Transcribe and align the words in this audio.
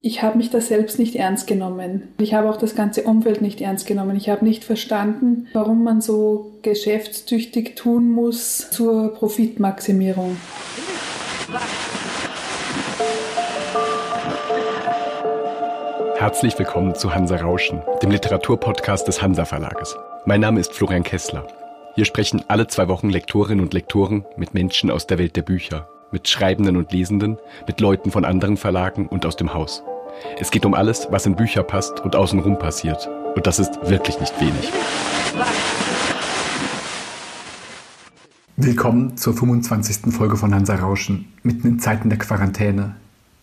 Ich 0.00 0.22
habe 0.22 0.38
mich 0.38 0.50
da 0.50 0.60
selbst 0.60 1.00
nicht 1.00 1.16
ernst 1.16 1.48
genommen. 1.48 2.14
Ich 2.20 2.32
habe 2.32 2.48
auch 2.48 2.56
das 2.56 2.76
ganze 2.76 3.02
Umfeld 3.02 3.42
nicht 3.42 3.60
ernst 3.60 3.84
genommen. 3.84 4.16
Ich 4.16 4.28
habe 4.28 4.44
nicht 4.44 4.62
verstanden, 4.62 5.48
warum 5.52 5.82
man 5.82 6.00
so 6.00 6.52
geschäftstüchtig 6.62 7.74
tun 7.74 8.12
muss 8.12 8.70
zur 8.70 9.12
Profitmaximierung. 9.14 10.36
Herzlich 16.16 16.56
willkommen 16.56 16.94
zu 16.94 17.12
Hansa 17.12 17.34
Rauschen, 17.34 17.82
dem 18.00 18.12
Literaturpodcast 18.12 19.08
des 19.08 19.20
Hansa 19.20 19.46
Verlages. 19.46 19.96
Mein 20.26 20.40
Name 20.40 20.60
ist 20.60 20.74
Florian 20.74 21.02
Kessler. 21.02 21.44
Hier 21.96 22.04
sprechen 22.04 22.44
alle 22.46 22.68
zwei 22.68 22.86
Wochen 22.86 23.10
Lektorinnen 23.10 23.64
und 23.64 23.74
Lektoren 23.74 24.24
mit 24.36 24.54
Menschen 24.54 24.92
aus 24.92 25.08
der 25.08 25.18
Welt 25.18 25.34
der 25.34 25.42
Bücher 25.42 25.88
mit 26.10 26.28
Schreibenden 26.28 26.76
und 26.76 26.92
Lesenden, 26.92 27.38
mit 27.66 27.80
Leuten 27.80 28.10
von 28.10 28.24
anderen 28.24 28.56
Verlagen 28.56 29.08
und 29.08 29.26
aus 29.26 29.36
dem 29.36 29.54
Haus. 29.54 29.82
Es 30.40 30.50
geht 30.50 30.64
um 30.64 30.74
alles, 30.74 31.08
was 31.10 31.26
in 31.26 31.36
Bücher 31.36 31.62
passt 31.62 32.00
und 32.00 32.16
außenrum 32.16 32.58
passiert. 32.58 33.08
Und 33.34 33.46
das 33.46 33.58
ist 33.58 33.72
wirklich 33.82 34.20
nicht 34.20 34.40
wenig. 34.40 34.72
Willkommen 38.56 39.16
zur 39.16 39.34
25. 39.34 40.12
Folge 40.12 40.36
von 40.36 40.54
Hansa 40.54 40.74
Rauschen, 40.76 41.32
mitten 41.42 41.68
in 41.68 41.78
Zeiten 41.78 42.08
der 42.08 42.18
Quarantäne. 42.18 42.96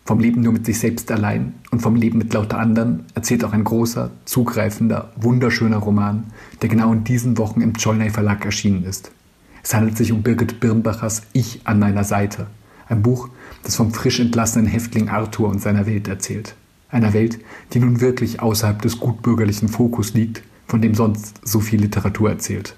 Vom 0.04 0.20
Leben 0.20 0.42
nur 0.42 0.52
mit 0.52 0.66
sich 0.66 0.78
selbst 0.78 1.10
allein 1.10 1.54
und 1.70 1.80
vom 1.80 1.96
Leben 1.96 2.18
mit 2.18 2.32
lauter 2.32 2.58
anderen 2.58 3.04
erzählt 3.14 3.44
auch 3.44 3.52
ein 3.52 3.64
großer, 3.64 4.10
zugreifender, 4.24 5.10
wunderschöner 5.16 5.78
Roman, 5.78 6.24
der 6.62 6.68
genau 6.68 6.92
in 6.92 7.04
diesen 7.04 7.38
Wochen 7.38 7.60
im 7.60 7.72
Cholnay 7.72 8.10
Verlag 8.10 8.44
erschienen 8.44 8.84
ist. 8.84 9.10
Es 9.62 9.74
handelt 9.74 9.96
sich 9.96 10.12
um 10.12 10.22
Birgit 10.22 10.60
Birnbachers 10.60 11.22
Ich 11.32 11.62
an 11.64 11.80
meiner 11.80 12.04
Seite, 12.04 12.46
ein 12.88 13.02
Buch, 13.02 13.30
das 13.64 13.74
vom 13.74 13.92
frisch 13.92 14.20
entlassenen 14.20 14.66
Häftling 14.66 15.08
Arthur 15.08 15.48
und 15.48 15.60
seiner 15.60 15.86
Welt 15.86 16.06
erzählt. 16.06 16.54
Einer 16.96 17.12
Welt, 17.12 17.38
die 17.74 17.78
nun 17.78 18.00
wirklich 18.00 18.40
außerhalb 18.40 18.80
des 18.80 18.98
gutbürgerlichen 18.98 19.68
Fokus 19.68 20.14
liegt, 20.14 20.42
von 20.66 20.80
dem 20.80 20.94
sonst 20.94 21.46
so 21.46 21.60
viel 21.60 21.82
Literatur 21.82 22.30
erzählt. 22.30 22.74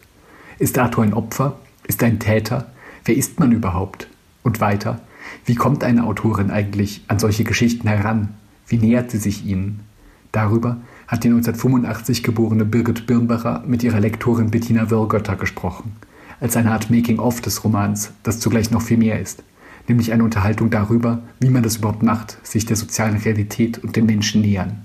Ist 0.59 0.77
Arthur 0.77 1.05
ein 1.05 1.15
Opfer? 1.15 1.61
Ist 1.87 2.03
er 2.03 2.09
ein 2.09 2.19
Täter? 2.19 2.73
Wer 3.05 3.17
ist 3.17 3.39
man 3.39 3.53
überhaupt? 3.53 4.09
Und 4.43 4.61
weiter, 4.61 5.01
wie 5.45 5.55
kommt 5.55 5.85
eine 5.85 6.03
Autorin 6.03 6.51
eigentlich 6.51 7.05
an 7.07 7.21
solche 7.21 7.45
Geschichten 7.45 7.87
heran? 7.87 8.35
Wie 8.67 8.79
nähert 8.79 9.13
sie 9.13 9.19
sich 9.19 9.47
ihnen? 9.47 9.85
Darüber 10.33 10.79
hat 11.07 11.23
die 11.23 11.29
1985 11.29 12.25
geborene 12.25 12.65
Birgit 12.65 13.07
Birnbacher 13.07 13.63
mit 13.69 13.85
ihrer 13.85 14.01
Lektorin 14.01 14.51
Bettina 14.51 14.91
Wörgötter 14.91 15.37
gesprochen 15.37 15.93
als 16.41 16.57
eine 16.57 16.71
Art 16.71 16.91
Making-of 16.91 17.41
des 17.41 17.65
Romans, 17.65 18.13
das 18.23 18.41
zugleich 18.41 18.71
noch 18.71 18.83
viel 18.83 18.97
mehr 18.97 19.21
ist, 19.21 19.43
nämlich 19.89 20.13
eine 20.13 20.25
Unterhaltung 20.25 20.71
darüber, 20.71 21.23
wie 21.41 21.49
man 21.49 21.63
das 21.63 21.77
überhaupt 21.77 22.03
macht, 22.03 22.39
sich 22.47 22.67
der 22.67 22.77
sozialen 22.77 23.17
Realität 23.17 23.79
und 23.79 23.97
den 23.97 24.07
Menschen 24.07 24.43
nähern. 24.43 24.85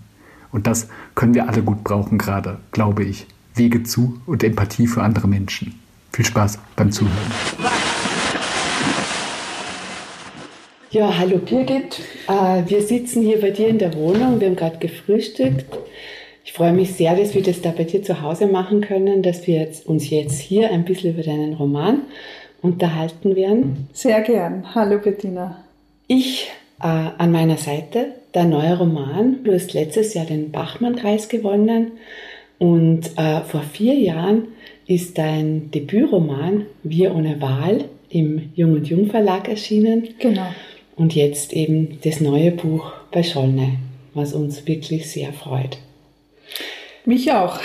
Und 0.52 0.68
das 0.68 0.88
können 1.16 1.34
wir 1.34 1.50
alle 1.50 1.64
gut 1.64 1.84
brauchen 1.84 2.18
gerade, 2.18 2.60
glaube 2.72 3.04
ich. 3.04 3.26
Wege 3.56 3.84
zu 3.84 4.20
und 4.26 4.44
Empathie 4.44 4.88
für 4.88 5.04
andere 5.04 5.28
Menschen. 5.28 5.80
Viel 6.12 6.26
Spaß 6.26 6.60
beim 6.76 6.92
Zuhören. 6.92 7.14
Ja, 10.92 11.18
hallo 11.18 11.40
Birgit. 11.40 12.02
Äh, 12.28 12.70
wir 12.70 12.84
sitzen 12.84 13.24
hier 13.24 13.42
bei 13.42 13.50
dir 13.50 13.68
in 13.68 13.80
der 13.80 13.96
Wohnung. 13.96 14.40
Wir 14.40 14.48
haben 14.48 14.56
gerade 14.56 14.78
gefrühstückt. 14.78 15.66
Ich 16.46 16.54
freue 16.54 16.72
mich 16.72 16.94
sehr, 16.94 17.16
dass 17.16 17.34
wir 17.34 17.42
das 17.42 17.62
da 17.62 17.72
bei 17.72 17.84
dir 17.84 18.04
zu 18.04 18.22
Hause 18.22 18.46
machen 18.46 18.82
können, 18.82 19.24
dass 19.24 19.48
wir 19.48 19.68
uns 19.86 20.10
jetzt 20.12 20.40
hier 20.40 20.70
ein 20.70 20.86
bisschen 20.86 21.16
über 21.16 21.24
deinen 21.24 21.54
Roman 21.54 22.04
unterhalten 22.64 23.36
werden. 23.36 23.88
Sehr 23.94 24.22
gern. 24.22 24.74
Hallo 24.74 24.98
Bettina. 24.98 25.64
Ich 26.08 26.50
äh, 26.82 26.88
an 26.88 27.32
meiner 27.32 27.58
Seite, 27.58 28.14
der 28.34 28.46
neue 28.46 28.78
Roman. 28.78 29.44
Du 29.44 29.54
hast 29.54 29.74
letztes 29.74 30.16
Jahr 30.16 30.26
den 30.26 30.52
Bachmann-Preis 30.52 31.30
gewonnen 31.30 31.92
und 32.58 33.12
äh, 33.18 33.42
vor 33.42 33.62
vier 33.62 33.94
Jahren 33.94 34.48
ist 34.88 35.18
dein 35.18 35.72
Debütroman 35.72 36.66
Wir 36.84 37.14
ohne 37.14 37.42
Wahl 37.42 37.86
im 38.10 38.52
Jung 38.56 38.74
und 38.74 38.88
Jung 38.88 39.08
Verlag 39.08 39.50
erschienen. 39.50 40.10
Genau. 40.20 40.48
Und 40.96 41.16
jetzt 41.16 41.54
eben 41.54 42.00
das 42.04 42.22
neue 42.22 42.52
Buch 42.52 42.92
bei 43.12 43.24
Schollne, 43.24 43.78
was 44.14 44.34
uns 44.34 44.68
wirklich 44.68 45.10
sehr 45.10 45.34
freut. 45.34 45.78
Mich 47.06 47.32
auch. 47.32 47.60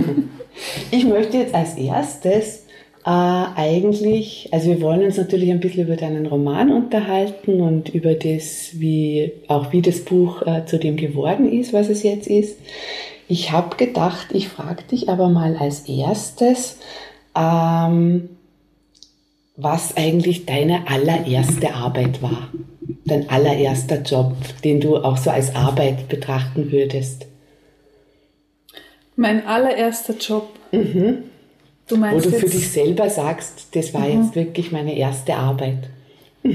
ich 0.90 1.04
möchte 1.04 1.36
jetzt 1.36 1.54
als 1.54 1.76
erstes 1.76 2.65
äh, 3.06 3.08
eigentlich, 3.08 4.48
also 4.50 4.68
wir 4.68 4.80
wollen 4.80 5.04
uns 5.04 5.16
natürlich 5.16 5.52
ein 5.52 5.60
bisschen 5.60 5.84
über 5.84 5.94
deinen 5.94 6.26
Roman 6.26 6.72
unterhalten 6.72 7.60
und 7.60 7.88
über 7.90 8.14
das, 8.14 8.70
wie 8.80 9.30
auch 9.46 9.72
wie 9.72 9.80
das 9.80 10.00
Buch 10.00 10.42
äh, 10.42 10.66
zu 10.66 10.76
dem 10.76 10.96
geworden 10.96 11.50
ist, 11.50 11.72
was 11.72 11.88
es 11.88 12.02
jetzt 12.02 12.26
ist. 12.26 12.58
Ich 13.28 13.52
habe 13.52 13.76
gedacht, 13.76 14.28
ich 14.32 14.48
frage 14.48 14.82
dich 14.90 15.08
aber 15.08 15.28
mal 15.28 15.56
als 15.56 15.88
erstes, 15.88 16.78
ähm, 17.36 18.28
was 19.56 19.96
eigentlich 19.96 20.44
deine 20.44 20.88
allererste 20.88 21.74
Arbeit 21.74 22.22
war, 22.22 22.50
dein 23.04 23.30
allererster 23.30 24.02
Job, 24.02 24.34
den 24.64 24.80
du 24.80 24.96
auch 24.96 25.16
so 25.16 25.30
als 25.30 25.54
Arbeit 25.54 26.08
betrachten 26.08 26.72
würdest. 26.72 27.26
Mein 29.14 29.46
allererster 29.46 30.14
Job. 30.14 30.48
Mhm. 30.72 31.22
Du 31.88 32.00
Wo 32.00 32.18
du 32.18 32.30
für 32.30 32.48
dich 32.48 32.68
selber 32.68 33.08
sagst, 33.08 33.68
das 33.72 33.94
war 33.94 34.08
mhm. 34.08 34.22
jetzt 34.22 34.34
wirklich 34.34 34.72
meine 34.72 34.96
erste 34.96 35.34
Arbeit. 35.34 35.88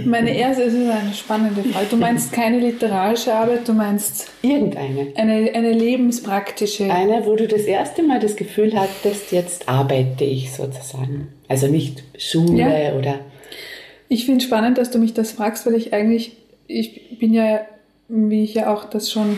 Meine 0.05 0.35
erste, 0.35 0.65
das 0.65 0.73
ist 0.73 0.89
eine 0.89 1.13
spannende 1.13 1.63
Frage. 1.63 1.87
Du 1.89 1.97
meinst 1.97 2.31
keine 2.31 2.59
literarische 2.59 3.33
Arbeit, 3.33 3.67
du 3.67 3.73
meinst 3.73 4.29
irgendeine. 4.41 5.07
Eine, 5.15 5.53
eine 5.53 5.73
lebenspraktische. 5.73 6.91
Eine, 6.91 7.25
wo 7.25 7.35
du 7.35 7.47
das 7.47 7.63
erste 7.63 8.03
Mal 8.03 8.19
das 8.19 8.35
Gefühl 8.35 8.73
hattest, 8.77 9.31
jetzt 9.31 9.67
arbeite 9.67 10.23
ich 10.23 10.53
sozusagen. 10.53 11.27
Also 11.47 11.67
nicht 11.67 12.03
Schule 12.17 12.59
ja. 12.59 12.93
oder. 12.93 13.19
Ich 14.07 14.25
finde 14.25 14.39
es 14.39 14.45
spannend, 14.45 14.77
dass 14.77 14.91
du 14.91 14.97
mich 14.97 15.13
das 15.13 15.31
fragst, 15.31 15.65
weil 15.65 15.75
ich 15.75 15.93
eigentlich, 15.93 16.37
ich 16.67 17.17
bin 17.19 17.33
ja, 17.33 17.61
wie 18.07 18.43
ich 18.43 18.53
ja 18.53 18.73
auch 18.73 18.85
das 18.85 19.11
schon 19.11 19.37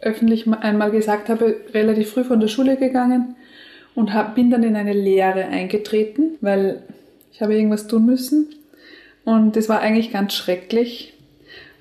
öffentlich 0.00 0.46
einmal 0.48 0.90
gesagt 0.90 1.28
habe, 1.28 1.56
relativ 1.72 2.10
früh 2.10 2.24
von 2.24 2.40
der 2.40 2.48
Schule 2.48 2.76
gegangen 2.76 3.36
und 3.96 4.14
hab, 4.14 4.36
bin 4.36 4.50
dann 4.50 4.62
in 4.62 4.76
eine 4.76 4.92
Lehre 4.92 5.46
eingetreten, 5.46 6.36
weil 6.40 6.82
ich 7.32 7.42
habe 7.42 7.56
irgendwas 7.56 7.88
tun 7.88 8.06
müssen. 8.06 8.54
Und 9.24 9.56
das 9.56 9.68
war 9.68 9.80
eigentlich 9.80 10.12
ganz 10.12 10.34
schrecklich. 10.34 11.14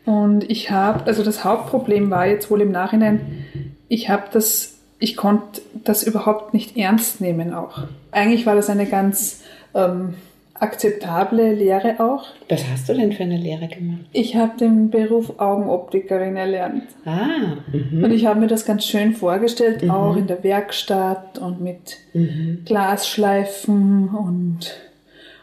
Und 0.05 0.49
ich 0.49 0.71
habe, 0.71 1.05
also 1.05 1.23
das 1.23 1.43
Hauptproblem 1.43 2.09
war 2.09 2.25
jetzt 2.25 2.49
wohl 2.49 2.61
im 2.61 2.71
Nachhinein, 2.71 3.45
ich 3.87 4.09
habe 4.09 4.23
das, 4.31 4.77
ich 4.97 5.15
konnte 5.15 5.61
das 5.83 6.03
überhaupt 6.03 6.53
nicht 6.53 6.77
ernst 6.77 7.21
nehmen 7.21 7.53
auch. 7.53 7.83
Eigentlich 8.11 8.45
war 8.45 8.55
das 8.55 8.69
eine 8.69 8.85
ganz 8.85 9.43
ähm, 9.73 10.15
akzeptable 10.59 11.53
Lehre 11.53 11.99
auch. 11.99 12.23
Was 12.49 12.63
hast 12.71 12.87
du 12.87 12.93
denn 12.93 13.11
für 13.11 13.23
eine 13.23 13.37
Lehre 13.37 13.67
gemacht? 13.67 14.05
Ich 14.13 14.35
habe 14.35 14.57
den 14.57 14.89
Beruf 14.89 15.33
Augenoptikerin 15.37 16.37
erlernt. 16.37 16.83
Ah. 17.05 17.57
Mhm. 17.71 18.03
Und 18.03 18.11
ich 18.11 18.25
habe 18.25 18.39
mir 18.39 18.47
das 18.47 18.65
ganz 18.65 18.85
schön 18.85 19.13
vorgestellt, 19.13 19.83
mhm. 19.83 19.91
auch 19.91 20.15
in 20.15 20.27
der 20.27 20.43
Werkstatt 20.43 21.37
und 21.39 21.61
mit 21.61 21.97
mhm. 22.13 22.63
Glasschleifen 22.65 24.09
und, 24.09 24.77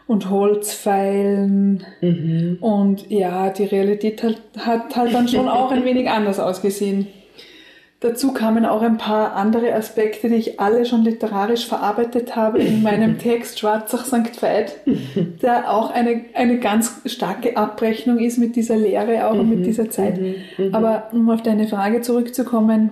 und 0.07 0.29
Holzpfeilen. 0.29 1.83
Mhm. 2.01 2.57
Und 2.59 3.09
ja, 3.11 3.51
die 3.51 3.65
Realität 3.65 4.23
hat, 4.23 4.41
hat 4.57 4.95
halt 4.95 5.13
dann 5.13 5.27
schon 5.27 5.47
auch 5.47 5.71
ein 5.71 5.85
wenig 5.85 6.09
anders 6.09 6.39
ausgesehen. 6.39 7.07
Dazu 8.03 8.33
kamen 8.33 8.65
auch 8.65 8.81
ein 8.81 8.97
paar 8.97 9.33
andere 9.33 9.73
Aspekte, 9.73 10.27
die 10.27 10.35
ich 10.35 10.59
alle 10.59 10.85
schon 10.85 11.05
literarisch 11.05 11.65
verarbeitet 11.65 12.35
habe 12.35 12.59
in 12.59 12.83
meinem 12.83 13.17
Text 13.17 13.59
Schwarzach 13.59 14.03
St. 14.03 14.41
Veit, 14.41 14.75
der 15.41 15.71
auch 15.71 15.89
eine, 15.89 16.25
eine 16.33 16.59
ganz 16.59 16.99
starke 17.05 17.55
Abrechnung 17.55 18.19
ist 18.19 18.37
mit 18.39 18.57
dieser 18.57 18.75
Lehre 18.75 19.25
auch 19.25 19.39
und 19.39 19.49
mit 19.49 19.59
mhm, 19.59 19.63
dieser 19.63 19.89
Zeit. 19.89 20.19
Mhm, 20.19 20.35
mhm. 20.57 20.75
Aber 20.75 21.11
um 21.13 21.29
auf 21.29 21.43
deine 21.43 21.65
Frage 21.65 22.01
zurückzukommen, 22.01 22.89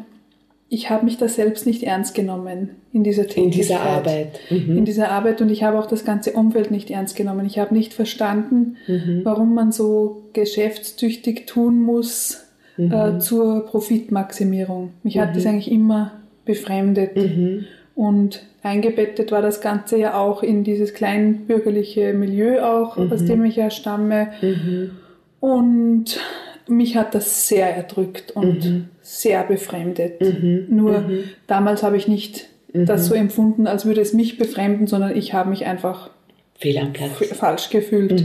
ich 0.70 0.90
habe 0.90 1.04
mich 1.04 1.18
da 1.18 1.28
selbst 1.28 1.66
nicht 1.66 1.84
ernst 1.84 2.16
genommen 2.16 2.70
in 2.94 3.04
dieser 3.04 3.24
Tätigkeit. 3.24 3.44
In 3.44 3.52
dieser 3.52 3.82
Arbeit. 3.82 4.40
Mhm. 4.50 4.78
In 4.78 4.86
dieser 4.86 5.12
Arbeit 5.12 5.42
und 5.42 5.50
ich 5.50 5.64
habe 5.64 5.78
auch 5.78 5.88
das 5.88 6.06
ganze 6.06 6.32
Umfeld 6.32 6.72
nicht 6.72 6.90
ernst 6.90 7.18
genommen. 7.18 7.46
Ich 7.46 7.60
habe 7.60 7.74
nicht 7.74 7.94
verstanden, 7.94 8.78
warum 9.26 9.56
man 9.56 9.74
so 9.74 10.24
geschäftstüchtig 10.32 11.48
tun 11.48 11.82
muss, 11.82 12.46
mhm. 12.88 12.92
äh, 12.92 13.20
zur 13.20 13.66
Profitmaximierung. 13.66 14.92
Mich 15.04 15.16
mhm. 15.16 15.22
hat 15.22 15.36
das 15.36 15.46
eigentlich 15.46 15.72
immer 15.72 16.14
befremdet. 16.46 17.16
Mhm. 17.16 17.66
Und 17.96 18.44
eingebettet 18.64 19.32
war 19.32 19.42
das 19.42 19.62
Ganze 19.62 19.98
ja 19.98 20.20
auch 20.20 20.44
in 20.44 20.64
dieses 20.64 20.94
kleinbürgerliche 20.94 22.14
Milieu 22.14 22.62
auch, 22.64 22.98
aus 22.98 23.22
mhm. 23.22 23.26
dem 23.28 23.46
ich 23.46 23.58
ja 23.58 23.70
stamme. 23.70 24.30
Mhm. 24.42 24.92
Und 25.40 26.20
mich 26.68 26.96
hat 26.96 27.14
das 27.16 27.48
sehr 27.48 27.76
erdrückt 27.76 28.32
und 28.32 28.66
mhm. 28.66 28.86
sehr 29.02 29.44
befremdet. 29.44 30.22
Nur 30.70 31.04
damals 31.48 31.84
habe 31.84 31.98
ich 31.98 32.08
nicht 32.08 32.48
das 32.74 33.08
so 33.08 33.14
empfunden, 33.14 33.68
als 33.68 33.86
würde 33.86 34.00
es 34.00 34.14
mich 34.14 34.38
befremden, 34.38 34.88
sondern 34.88 35.16
ich 35.16 35.34
habe 35.34 35.50
mich 35.50 35.66
einfach 35.66 36.12
Fehl 36.56 36.78
am 36.78 36.94
Platz. 36.94 37.12
falsch 37.34 37.70
gefühlt. 37.72 38.24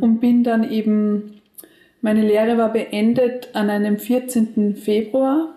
Und 0.00 0.20
bin 0.20 0.42
dann 0.42 0.68
eben 0.68 1.39
Meine 2.02 2.22
Lehre 2.22 2.56
war 2.58 2.72
beendet 2.72 3.48
an 3.52 3.68
einem 3.70 3.98
14. 3.98 4.74
Februar 4.76 5.54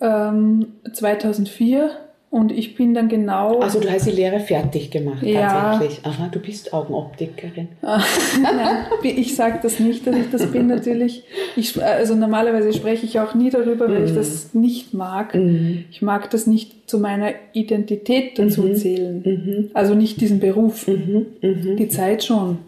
ähm, 0.00 0.66
2004 0.92 1.90
und 2.30 2.52
ich 2.52 2.76
bin 2.76 2.94
dann 2.94 3.08
genau. 3.08 3.58
Also 3.58 3.80
du 3.80 3.90
hast 3.90 4.06
die 4.06 4.12
Lehre 4.12 4.38
fertig 4.40 4.90
gemacht, 4.92 5.22
Ja. 5.24 5.72
tatsächlich. 5.72 6.06
Aha, 6.06 6.28
du 6.30 6.38
bist 6.38 6.72
Augenoptikerin. 6.72 7.68
Nein, 7.82 8.76
ich 9.02 9.34
sage 9.34 9.58
das 9.62 9.80
nicht, 9.80 10.06
dass 10.06 10.14
ich 10.16 10.30
das 10.30 10.46
bin 10.46 10.68
natürlich. 10.68 11.24
Ich, 11.56 11.82
also 11.82 12.14
normalerweise 12.14 12.72
spreche 12.72 13.04
ich 13.04 13.18
auch 13.18 13.34
nie 13.34 13.50
darüber, 13.50 13.88
weil 13.90 14.04
ich 14.04 14.14
das 14.14 14.54
nicht 14.54 14.94
mag. 14.94 15.36
Ich 15.90 16.02
mag 16.02 16.30
das 16.30 16.46
nicht 16.46 16.88
zu 16.88 17.00
meiner 17.00 17.32
Identität 17.52 18.38
dazu 18.38 18.72
zählen. 18.74 19.70
Also 19.74 19.94
nicht 19.96 20.20
diesen 20.20 20.38
Beruf. 20.40 20.86
Die 20.86 21.88
Zeit 21.88 22.22
schon. 22.24 22.58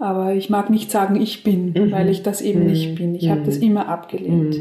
Aber 0.00 0.34
ich 0.34 0.48
mag 0.48 0.70
nicht 0.70 0.92
sagen, 0.92 1.20
ich 1.20 1.42
bin, 1.42 1.74
weil 1.90 2.08
ich 2.08 2.22
das 2.22 2.40
eben 2.40 2.66
nicht 2.66 2.94
bin. 2.94 3.16
Ich 3.16 3.30
habe 3.30 3.42
das 3.42 3.56
immer 3.56 3.88
abgelehnt. 3.88 4.56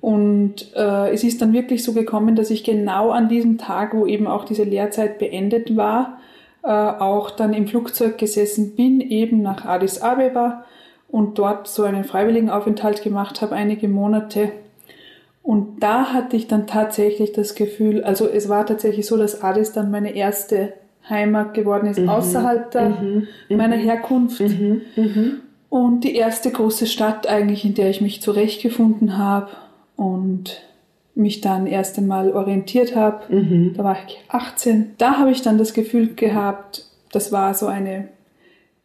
Und 0.00 0.74
äh, 0.76 1.10
es 1.10 1.24
ist 1.24 1.40
dann 1.40 1.54
wirklich 1.54 1.82
so 1.82 1.94
gekommen, 1.94 2.36
dass 2.36 2.50
ich 2.50 2.62
genau 2.62 3.10
an 3.10 3.28
diesem 3.30 3.56
Tag, 3.56 3.94
wo 3.94 4.06
eben 4.06 4.26
auch 4.26 4.44
diese 4.44 4.64
Lehrzeit 4.64 5.18
beendet 5.18 5.74
war, 5.74 6.18
äh, 6.62 6.68
auch 6.68 7.30
dann 7.30 7.54
im 7.54 7.66
Flugzeug 7.66 8.18
gesessen 8.18 8.76
bin, 8.76 9.00
eben 9.00 9.40
nach 9.40 9.64
Addis 9.64 10.02
Abeba 10.02 10.64
und 11.08 11.38
dort 11.38 11.66
so 11.66 11.84
einen 11.84 12.04
Freiwilligenaufenthalt 12.04 13.02
gemacht 13.02 13.40
habe, 13.40 13.54
einige 13.54 13.88
Monate. 13.88 14.52
Und 15.42 15.82
da 15.82 16.12
hatte 16.12 16.36
ich 16.36 16.46
dann 16.46 16.66
tatsächlich 16.66 17.32
das 17.32 17.54
Gefühl, 17.54 18.04
also 18.04 18.28
es 18.28 18.48
war 18.48 18.66
tatsächlich 18.66 19.06
so, 19.06 19.16
dass 19.16 19.42
Addis 19.42 19.72
dann 19.72 19.90
meine 19.90 20.14
erste 20.14 20.74
Heimat 21.08 21.54
geworden 21.54 21.88
ist, 21.88 21.98
außerhalb 22.08 22.70
der, 22.70 22.96
meiner 23.56 23.76
Herkunft. 23.76 24.40
Und 25.68 26.04
die 26.04 26.14
erste 26.14 26.50
große 26.50 26.86
Stadt 26.86 27.26
eigentlich, 27.26 27.64
in 27.64 27.74
der 27.74 27.90
ich 27.90 28.00
mich 28.00 28.20
zurechtgefunden 28.20 29.16
habe 29.18 29.48
und 29.96 30.62
mich 31.14 31.40
dann 31.40 31.66
erst 31.66 31.98
einmal 31.98 32.32
orientiert 32.32 32.94
habe. 32.96 33.24
Da 33.74 33.84
war 33.84 33.96
ich 34.06 34.18
18. 34.28 34.94
Da 34.98 35.18
habe 35.18 35.30
ich 35.30 35.42
dann 35.42 35.58
das 35.58 35.74
Gefühl 35.74 36.14
gehabt, 36.14 36.86
das 37.10 37.32
war 37.32 37.54
so 37.54 37.66
eine, 37.66 38.08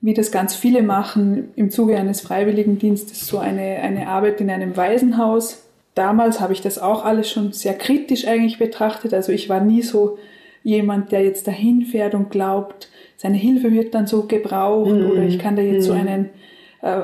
wie 0.01 0.13
das 0.13 0.31
ganz 0.31 0.55
viele 0.55 0.81
machen, 0.83 1.49
im 1.55 1.71
Zuge 1.71 1.97
eines 1.97 2.21
Freiwilligendienstes, 2.21 3.27
so 3.27 3.37
eine, 3.37 3.77
eine 3.81 4.07
Arbeit 4.07 4.41
in 4.41 4.49
einem 4.49 4.75
Waisenhaus. 4.75 5.63
Damals 5.95 6.39
habe 6.39 6.53
ich 6.53 6.61
das 6.61 6.79
auch 6.79 7.05
alles 7.05 7.29
schon 7.29 7.53
sehr 7.53 7.73
kritisch 7.73 8.27
eigentlich 8.27 8.59
betrachtet. 8.59 9.13
Also 9.13 9.31
ich 9.31 9.49
war 9.49 9.61
nie 9.61 9.81
so 9.81 10.17
jemand, 10.67 11.13
der 11.13 11.23
jetzt 11.23 11.47
dahin 11.47 11.83
fährt 11.83 12.13
und 12.13 12.29
glaubt, 12.29 12.89
seine 13.15 13.37
Hilfe 13.37 13.71
wird 13.71 13.95
dann 13.95 14.05
so 14.05 14.23
gebraucht 14.23 14.91
oder 14.91 15.23
ich 15.23 15.39
kann 15.39 15.55
da 15.55 15.61
jetzt 15.61 15.85
so 15.85 15.93
einen, 15.93 16.29
äh, 16.81 17.01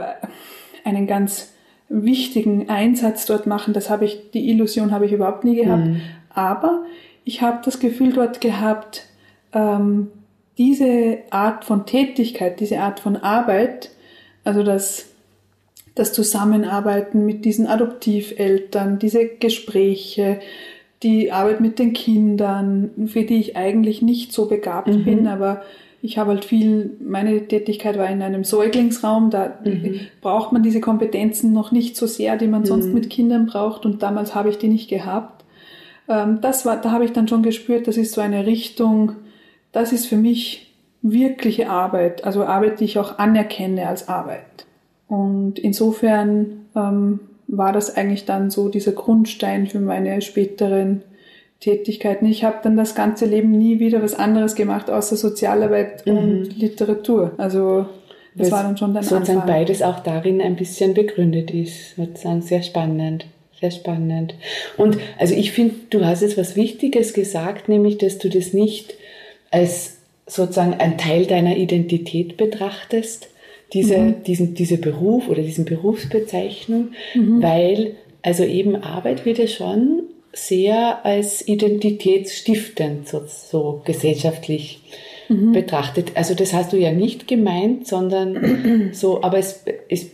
einen 0.84 1.08
ganz 1.08 1.54
wichtigen 1.88 2.70
Einsatz 2.70 3.26
dort 3.26 3.48
machen. 3.48 3.74
Das 3.74 3.90
habe 3.90 4.04
ich, 4.04 4.32
die 4.32 4.50
Illusion 4.50 4.92
habe 4.92 5.06
ich 5.06 5.14
überhaupt 5.14 5.46
nie 5.46 5.56
gehabt. 5.56 5.88
Aber 6.30 6.84
ich 7.24 7.42
habe 7.42 7.62
das 7.64 7.80
Gefühl 7.80 8.12
dort 8.12 8.42
gehabt, 8.42 9.06
ähm, 9.54 10.10
diese 10.58 11.20
Art 11.30 11.64
von 11.64 11.86
Tätigkeit, 11.86 12.60
diese 12.60 12.80
Art 12.80 13.00
von 13.00 13.16
Arbeit, 13.16 13.92
also 14.44 14.62
das, 14.64 15.06
das 15.96 16.12
Zusammenarbeiten 16.12 17.26
mit 17.26 17.46
diesen 17.46 17.66
Adoptiveltern, 17.66 19.00
diese 19.00 19.26
Gespräche, 19.26 20.42
die 21.04 21.32
Arbeit 21.32 21.62
mit 21.62 21.80
den 21.80 21.94
Kindern, 21.94 22.92
für 23.08 23.24
die 23.24 23.40
ich 23.40 23.58
eigentlich 23.58 24.02
nicht 24.02 24.32
so 24.32 24.48
begabt 24.48 24.88
bin, 25.06 25.28
aber 25.28 25.62
ich 26.02 26.18
habe 26.18 26.32
halt 26.32 26.44
viel, 26.44 26.98
meine 27.00 27.48
Tätigkeit 27.48 27.98
war 27.98 28.10
in 28.10 28.22
einem 28.22 28.44
Säuglingsraum, 28.44 29.30
da 29.30 29.58
braucht 30.22 30.52
man 30.52 30.62
diese 30.62 30.82
Kompetenzen 30.82 31.54
noch 31.54 31.72
nicht 31.72 31.96
so 31.96 32.08
sehr, 32.08 32.36
die 32.38 32.48
man 32.48 32.66
sonst 32.66 32.94
mit 32.94 33.10
Kindern 33.10 33.46
braucht 33.46 33.86
und 33.86 34.04
damals 34.04 34.36
habe 34.36 34.50
ich 34.50 34.58
die 34.58 34.68
nicht 34.68 34.90
gehabt. 34.90 35.46
Ähm, 36.10 36.40
das 36.42 36.66
war, 36.66 36.82
da 36.82 36.92
habe 36.92 37.06
ich 37.06 37.14
dann 37.14 37.30
schon 37.30 37.42
gespürt, 37.42 37.88
das 37.88 37.96
ist 37.96 38.14
so 38.14 38.20
eine 38.20 38.46
Richtung, 38.46 39.14
das 39.72 39.94
ist 39.94 40.06
für 40.06 40.18
mich 40.18 40.74
wirkliche 41.02 41.70
Arbeit, 41.70 42.26
also 42.26 42.44
Arbeit, 42.44 42.80
die 42.80 42.86
ich 42.86 43.00
auch 43.00 43.18
anerkenne 43.18 43.88
als 43.88 44.10
Arbeit. 44.10 44.66
Und 45.08 45.60
insofern 45.60 46.66
ähm, 46.76 47.20
war 47.58 47.74
das 47.74 47.96
eigentlich 47.96 48.26
dann 48.26 48.50
so 48.50 48.70
dieser 48.70 48.92
Grundstein 48.94 49.68
für 49.68 49.80
meine 49.80 50.22
späteren 50.22 51.02
Tätigkeiten. 51.60 52.26
Ich 52.26 52.44
habe 52.44 52.58
dann 52.64 52.76
das 52.76 52.96
ganze 52.96 53.26
Leben 53.26 53.52
nie 53.52 53.80
wieder 53.80 54.04
was 54.04 54.14
anderes 54.14 54.56
gemacht, 54.56 54.90
außer 54.90 55.16
Sozialarbeit 55.16 56.06
und 56.06 56.58
Literatur. 56.58 57.32
Also 57.38 57.86
das 58.36 58.52
war 58.52 58.64
dann 58.64 58.78
schon 58.78 58.94
der 58.94 59.04
sozusagen 59.04 59.42
Anfang. 59.42 59.56
beides 59.56 59.82
auch 59.82 60.00
darin 60.00 60.42
ein 60.42 60.56
bisschen 60.56 60.94
begründet 60.94 61.52
ist. 61.52 61.96
Sozusagen 61.96 62.42
sehr 62.42 62.64
spannend. 62.64 63.26
Sehr 63.60 63.72
spannend. 63.72 64.36
Und 64.76 64.98
also 65.18 65.36
ich 65.36 65.52
finde, 65.54 65.76
du 65.90 66.04
hast 66.06 66.22
jetzt 66.22 66.38
was 66.38 66.56
Wichtiges 66.56 67.14
gesagt, 67.14 67.70
nämlich, 67.70 67.98
dass 67.98 68.18
du 68.18 68.30
das 68.30 68.52
nicht 68.52 68.96
als 69.52 69.98
sozusagen 70.26 70.74
ein 70.74 70.98
Teil 70.98 71.26
deiner 71.28 71.56
Identität 71.56 72.36
betrachtest, 72.36 73.30
diese, 73.74 74.12
diesen, 74.26 74.54
diese 74.54 74.78
Beruf 74.78 75.28
oder 75.30 75.42
diesen 75.42 75.66
Berufsbezeichnung, 75.66 76.90
weil 77.16 77.96
also 78.22 78.44
eben 78.44 78.76
Arbeit 78.76 79.26
wird 79.26 79.38
ja 79.38 79.48
schon 79.48 80.04
sehr 80.32 81.06
als 81.06 81.48
identitätsstiftend 81.48 83.08
so, 83.08 83.24
so 83.28 83.82
gesellschaftlich 83.86 84.82
betrachtet. 85.28 86.12
Also 86.16 86.34
das 86.34 86.54
hast 86.54 86.74
du 86.74 86.78
ja 86.78 86.92
nicht 86.92 87.28
gemeint, 87.28 87.88
sondern 87.88 88.90
so, 88.94 89.22
aber 89.24 89.38
es, 89.38 89.64
es, 89.90 90.10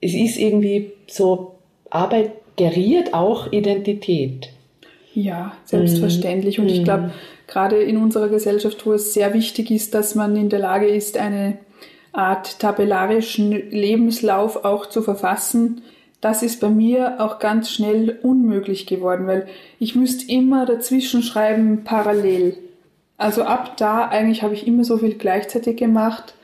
es 0.00 0.14
ist 0.14 0.38
irgendwie 0.38 0.92
so, 1.06 1.52
Arbeit 1.90 2.32
geriert 2.56 3.14
auch 3.14 3.52
Identität. 3.52 4.50
Ja, 5.14 5.56
selbstverständlich. 5.64 6.60
Und 6.60 6.68
ich 6.68 6.84
glaube, 6.84 7.12
gerade 7.46 7.82
in 7.82 7.96
unserer 7.96 8.28
Gesellschaft, 8.28 8.86
wo 8.86 8.92
es 8.92 9.12
sehr 9.12 9.34
wichtig 9.34 9.70
ist, 9.70 9.94
dass 9.94 10.14
man 10.14 10.36
in 10.36 10.48
der 10.48 10.60
Lage 10.60 10.86
ist, 10.86 11.16
eine 11.16 11.58
Art 12.12 12.58
tabellarischen 12.58 13.52
Lebenslauf 13.70 14.64
auch 14.64 14.86
zu 14.86 15.02
verfassen, 15.02 15.82
das 16.20 16.42
ist 16.42 16.60
bei 16.60 16.68
mir 16.68 17.16
auch 17.18 17.38
ganz 17.38 17.70
schnell 17.70 18.18
unmöglich 18.22 18.86
geworden, 18.86 19.26
weil 19.26 19.46
ich 19.78 19.94
müsste 19.94 20.30
immer 20.30 20.66
dazwischen 20.66 21.22
schreiben 21.22 21.82
parallel. 21.84 22.58
Also 23.16 23.42
ab 23.42 23.76
da 23.78 24.08
eigentlich 24.08 24.42
habe 24.42 24.54
ich 24.54 24.66
immer 24.66 24.84
so 24.84 24.98
viel 24.98 25.14
gleichzeitig 25.14 25.76
gemacht, 25.76 26.34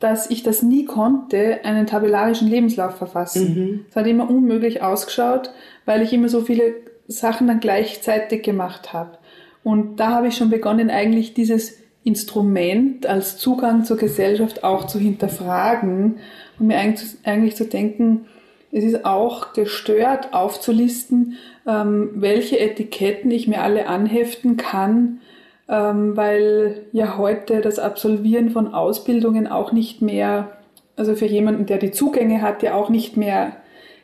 dass 0.00 0.30
ich 0.30 0.42
das 0.42 0.62
nie 0.62 0.84
konnte, 0.84 1.60
einen 1.64 1.86
tabellarischen 1.86 2.48
Lebenslauf 2.48 2.96
verfassen. 2.96 3.86
Es 3.90 3.96
hat 3.96 4.06
immer 4.06 4.30
unmöglich 4.30 4.82
ausgeschaut, 4.82 5.50
weil 5.84 6.02
ich 6.02 6.12
immer 6.12 6.28
so 6.28 6.42
viele 6.42 6.74
Sachen 7.06 7.46
dann 7.48 7.60
gleichzeitig 7.60 8.42
gemacht 8.42 8.92
habe. 8.92 9.18
Und 9.64 9.96
da 9.96 10.10
habe 10.10 10.28
ich 10.28 10.36
schon 10.36 10.50
begonnen, 10.50 10.88
eigentlich 10.90 11.34
dieses 11.34 11.78
Instrument 12.08 13.06
als 13.06 13.36
Zugang 13.36 13.84
zur 13.84 13.98
Gesellschaft 13.98 14.64
auch 14.64 14.86
zu 14.86 14.98
hinterfragen 14.98 16.16
und 16.58 16.66
mir 16.66 16.78
eigentlich, 16.78 17.54
zu 17.54 17.66
denken, 17.66 18.26
es 18.72 18.82
ist 18.82 19.04
auch 19.04 19.52
gestört 19.52 20.32
aufzulisten, 20.32 21.36
ähm, 21.66 22.10
welche 22.14 22.58
Etiketten 22.58 23.30
ich 23.30 23.46
mir 23.46 23.62
alle 23.62 23.86
anheften 23.86 24.56
kann, 24.56 25.20
ähm, 25.68 26.16
weil 26.16 26.86
ja 26.92 27.18
heute 27.18 27.60
das 27.60 27.78
Absolvieren 27.78 28.50
von 28.50 28.72
Ausbildungen 28.72 29.46
auch 29.46 29.72
nicht 29.72 30.00
mehr, 30.00 30.52
also 30.96 31.14
für 31.14 31.26
jemanden, 31.26 31.66
der 31.66 31.76
die 31.76 31.90
Zugänge 31.92 32.40
hat, 32.40 32.62
ja 32.62 32.74
auch 32.74 32.88
nicht 32.88 33.18
mehr 33.18 33.52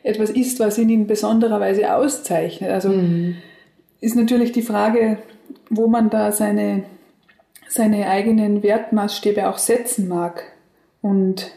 etwas 0.03 0.29
ist, 0.29 0.59
was 0.59 0.77
ihn 0.77 0.89
in 0.91 1.07
besonderer 1.07 1.59
Weise 1.59 1.95
auszeichnet. 1.95 2.69
Also 2.69 2.93
ist 3.99 4.15
natürlich 4.15 4.51
die 4.51 4.61
Frage, 4.61 5.17
wo 5.71 5.87
man 5.87 6.11
da 6.11 6.31
seine, 6.31 6.83
seine 7.75 8.07
eigenen 8.07 8.63
Wertmaßstäbe 8.63 9.49
auch 9.49 9.57
setzen 9.57 10.07
mag. 10.07 10.43
Und 11.01 11.51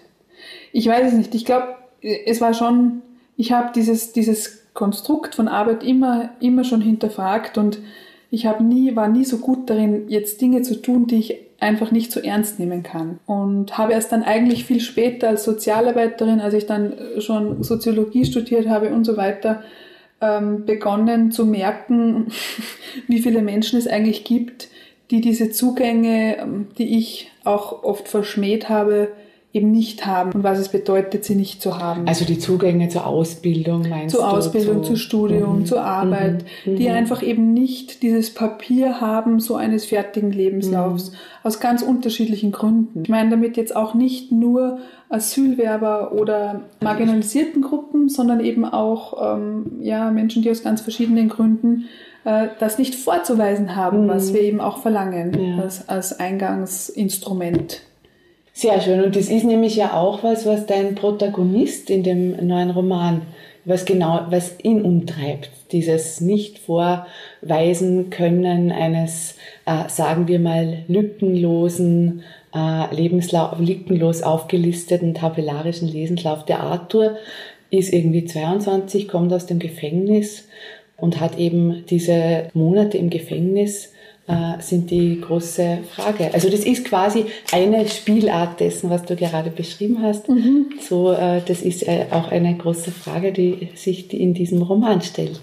ich 0.72 0.88
weiß 0.88 1.12
es 1.12 1.16
nicht. 1.16 1.34
Ich 1.36 1.44
glaube, 1.44 1.76
es 2.02 2.40
war 2.40 2.54
schon, 2.54 3.02
ich 3.36 3.52
habe 3.52 3.70
dieses, 3.72 4.12
dieses 4.12 4.64
Konstrukt 4.74 5.36
von 5.36 5.46
Arbeit 5.46 5.84
immer, 5.84 6.30
immer 6.40 6.64
schon 6.64 6.80
hinterfragt 6.80 7.56
und 7.56 7.78
ich 8.32 8.46
habe 8.46 8.64
nie, 8.64 8.96
war 8.96 9.06
nie 9.06 9.24
so 9.24 9.38
gut 9.38 9.70
darin, 9.70 10.08
jetzt 10.08 10.40
Dinge 10.40 10.62
zu 10.62 10.82
tun, 10.82 11.06
die 11.06 11.20
ich 11.20 11.36
einfach 11.60 11.92
nicht 11.92 12.10
so 12.10 12.18
ernst 12.18 12.58
nehmen 12.58 12.82
kann. 12.82 13.20
Und 13.26 13.78
habe 13.78 13.92
erst 13.92 14.10
dann 14.10 14.24
eigentlich 14.24 14.64
viel 14.64 14.80
später 14.80 15.28
als 15.28 15.44
Sozialarbeiterin, 15.44 16.40
als 16.40 16.54
ich 16.54 16.66
dann 16.66 16.94
schon 17.18 17.62
Soziologie 17.62 18.24
studiert 18.24 18.68
habe 18.68 18.88
und 18.90 19.04
so 19.04 19.16
weiter, 19.16 19.62
ähm, 20.20 20.66
begonnen 20.66 21.30
zu 21.30 21.46
merken, 21.46 22.26
wie 23.06 23.20
viele 23.22 23.40
Menschen 23.40 23.78
es 23.78 23.86
eigentlich 23.86 24.24
gibt, 24.24 24.68
die 25.10 25.20
diese 25.20 25.50
Zugänge, 25.50 26.38
ähm, 26.38 26.68
die 26.76 26.98
ich 26.98 27.30
auch 27.44 27.82
oft 27.82 28.08
verschmäht 28.08 28.68
habe, 28.68 29.08
eben 29.54 29.70
nicht 29.70 30.04
haben 30.04 30.32
und 30.32 30.44
was 30.44 30.58
es 30.58 30.68
bedeutet, 30.68 31.24
sie 31.24 31.34
nicht 31.34 31.62
zu 31.62 31.78
haben. 31.78 32.06
Also 32.06 32.26
die 32.26 32.38
Zugänge 32.38 32.90
zur 32.90 33.06
Ausbildung 33.06 33.88
meinst 33.88 34.14
zur 34.14 34.24
du? 34.24 34.30
Ausbildung, 34.30 34.84
zu, 34.84 34.92
zu 34.92 34.96
Studium, 34.96 35.60
mhm. 35.60 35.66
zur 35.66 35.82
Arbeit, 35.82 36.44
mhm. 36.66 36.76
die 36.76 36.88
mhm. 36.88 36.94
einfach 36.94 37.22
eben 37.22 37.54
nicht 37.54 38.02
dieses 38.02 38.34
Papier 38.34 39.00
haben, 39.00 39.40
so 39.40 39.56
eines 39.56 39.86
fertigen 39.86 40.32
Lebenslaufs, 40.32 41.12
mhm. 41.12 41.16
aus 41.44 41.60
ganz 41.60 41.82
unterschiedlichen 41.82 42.52
Gründen. 42.52 43.04
Ich 43.04 43.08
meine 43.08 43.30
damit 43.30 43.56
jetzt 43.56 43.74
auch 43.74 43.94
nicht 43.94 44.30
nur 44.30 44.80
Asylwerber 45.08 46.12
oder 46.12 46.60
marginalisierten 46.82 47.62
Gruppen, 47.62 48.10
sondern 48.10 48.40
eben 48.40 48.66
auch 48.66 49.34
ähm, 49.34 49.78
ja, 49.80 50.10
Menschen, 50.10 50.42
die 50.42 50.50
aus 50.50 50.62
ganz 50.62 50.82
verschiedenen 50.82 51.30
Gründen 51.30 51.86
äh, 52.28 52.48
das 52.58 52.78
nicht 52.78 52.94
vorzuweisen 52.94 53.74
haben, 53.74 54.06
was 54.06 54.30
mhm. 54.30 54.34
wir 54.34 54.42
eben 54.42 54.60
auch 54.60 54.78
verlangen 54.78 55.56
ja. 55.56 55.62
als, 55.62 55.88
als 55.88 56.20
Eingangsinstrument. 56.20 57.80
Sehr 58.52 58.80
schön. 58.82 59.02
Und 59.02 59.16
das 59.16 59.28
ist 59.28 59.44
nämlich 59.44 59.76
ja 59.76 59.94
auch 59.94 60.22
was, 60.22 60.44
was 60.44 60.66
dein 60.66 60.94
Protagonist 60.94 61.88
in 61.88 62.02
dem 62.02 62.46
neuen 62.46 62.70
Roman, 62.70 63.22
was 63.64 63.86
genau, 63.86 64.26
was 64.28 64.56
ihn 64.62 64.82
umtreibt. 64.82 65.50
Dieses 65.72 66.20
nicht 66.20 66.58
vorweisen 66.58 68.10
können 68.10 68.72
eines, 68.72 69.36
äh, 69.64 69.88
sagen 69.88 70.28
wir 70.28 70.38
mal, 70.38 70.82
lückenlosen, 70.88 72.24
äh, 72.54 72.94
Lebenslauf, 72.94 73.58
lückenlos 73.58 74.22
aufgelisteten 74.22 75.14
tabellarischen 75.14 75.88
Lebenslauf. 75.88 76.44
Der 76.44 76.60
Arthur 76.60 77.16
ist 77.70 77.92
irgendwie 77.92 78.24
22, 78.24 79.08
kommt 79.08 79.32
aus 79.32 79.46
dem 79.46 79.58
Gefängnis 79.58 80.48
und 80.98 81.20
hat 81.20 81.38
eben 81.38 81.84
diese 81.88 82.48
Monate 82.52 82.98
im 82.98 83.08
Gefängnis 83.08 83.92
äh, 84.28 84.60
sind 84.60 84.90
die 84.90 85.20
große 85.20 85.78
Frage. 85.90 86.34
Also 86.34 86.50
das 86.50 86.60
ist 86.60 86.84
quasi 86.84 87.24
eine 87.50 87.88
Spielart 87.88 88.60
dessen, 88.60 88.90
was 88.90 89.04
du 89.04 89.16
gerade 89.16 89.50
beschrieben 89.50 90.02
hast. 90.02 90.28
Mhm. 90.28 90.66
So, 90.86 91.12
äh, 91.12 91.40
das 91.46 91.62
ist 91.62 91.88
äh, 91.88 92.06
auch 92.10 92.30
eine 92.30 92.54
große 92.54 92.90
Frage, 92.90 93.32
die 93.32 93.70
sich 93.74 94.12
in 94.12 94.34
diesem 94.34 94.60
Roman 94.60 95.00
stellt. 95.00 95.40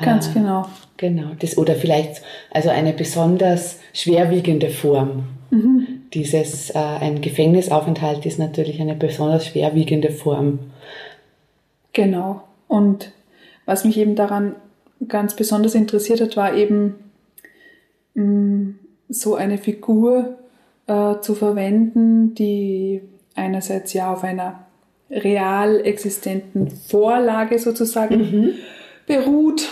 Ganz 0.00 0.32
genau. 0.32 0.66
Genau. 0.96 1.32
Das, 1.38 1.58
oder 1.58 1.74
vielleicht 1.74 2.22
also 2.50 2.70
eine 2.70 2.92
besonders 2.92 3.80
schwerwiegende 3.92 4.70
Form. 4.70 5.24
Mhm. 5.50 5.86
Dieses, 6.12 6.70
ein 6.74 7.20
Gefängnisaufenthalt 7.20 8.24
ist 8.26 8.38
natürlich 8.38 8.80
eine 8.80 8.94
besonders 8.94 9.46
schwerwiegende 9.46 10.10
Form. 10.10 10.58
Genau. 11.92 12.42
Und 12.68 13.10
was 13.64 13.84
mich 13.84 13.96
eben 13.98 14.16
daran 14.16 14.54
ganz 15.08 15.34
besonders 15.34 15.74
interessiert 15.74 16.20
hat, 16.20 16.36
war 16.36 16.54
eben 16.54 16.96
so 19.08 19.34
eine 19.34 19.58
Figur 19.58 20.38
äh, 20.86 21.20
zu 21.20 21.34
verwenden, 21.34 22.34
die 22.34 23.02
einerseits 23.34 23.92
ja 23.92 24.12
auf 24.12 24.24
einer 24.24 24.66
real 25.10 25.80
existenten 25.84 26.70
Vorlage 26.70 27.58
sozusagen 27.58 28.16
mhm. 28.18 28.54
beruht. 29.06 29.68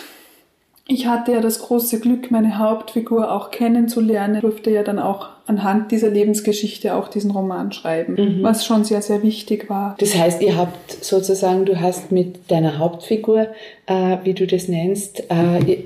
Ich 0.87 1.07
hatte 1.07 1.33
ja 1.33 1.41
das 1.41 1.61
große 1.61 1.99
Glück, 2.01 2.31
meine 2.31 2.59
Hauptfigur 2.59 3.33
auch 3.33 3.51
kennenzulernen, 3.51 4.37
ich 4.37 4.41
durfte 4.43 4.71
ja 4.71 4.83
dann 4.83 4.99
auch 4.99 5.29
anhand 5.47 5.93
dieser 5.93 6.11
Lebensgeschichte 6.11 6.95
auch 6.95 7.09
diesen 7.09 7.31
Roman 7.31 7.73
schreiben, 7.73 8.15
mhm. 8.15 8.43
was 8.43 8.67
schon 8.67 8.85
sehr, 8.85 9.01
sehr 9.01 9.23
wichtig 9.23 9.71
war. 9.71 9.97
Das 9.99 10.15
heißt, 10.15 10.43
ihr 10.43 10.57
habt 10.57 11.05
sozusagen, 11.05 11.65
du 11.65 11.81
hast 11.81 12.13
mit 12.13 12.51
deiner 12.51 12.79
Hauptfigur, 12.79 13.49
äh, 13.87 14.19
wie 14.25 14.35
du 14.35 14.47
das 14.47 14.69
nennst, 14.69 15.25
äh, 15.31 15.85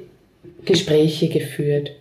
Gespräche 0.65 1.29
geführt. 1.29 1.93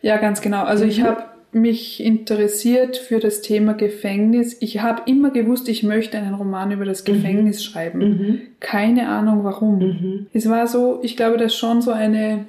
Ja, 0.00 0.18
ganz 0.18 0.40
genau. 0.40 0.64
Also 0.64 0.84
ich 0.84 1.02
habe 1.02 1.24
mich 1.54 2.02
interessiert 2.02 2.96
für 2.96 3.20
das 3.20 3.40
Thema 3.40 3.74
Gefängnis. 3.74 4.56
Ich 4.60 4.80
habe 4.80 5.02
immer 5.06 5.30
gewusst, 5.30 5.68
ich 5.68 5.82
möchte 5.82 6.18
einen 6.18 6.34
Roman 6.34 6.72
über 6.72 6.84
das 6.84 7.02
mhm. 7.02 7.12
Gefängnis 7.12 7.58
mhm. 7.58 7.62
schreiben. 7.62 7.98
Mhm. 7.98 8.40
Keine 8.60 9.08
Ahnung 9.08 9.44
warum. 9.44 9.78
Mhm. 9.78 10.26
Es 10.32 10.48
war 10.48 10.66
so, 10.66 11.00
ich 11.02 11.16
glaube, 11.16 11.36
dass 11.36 11.54
schon 11.54 11.82
so 11.82 11.90
eine 11.90 12.46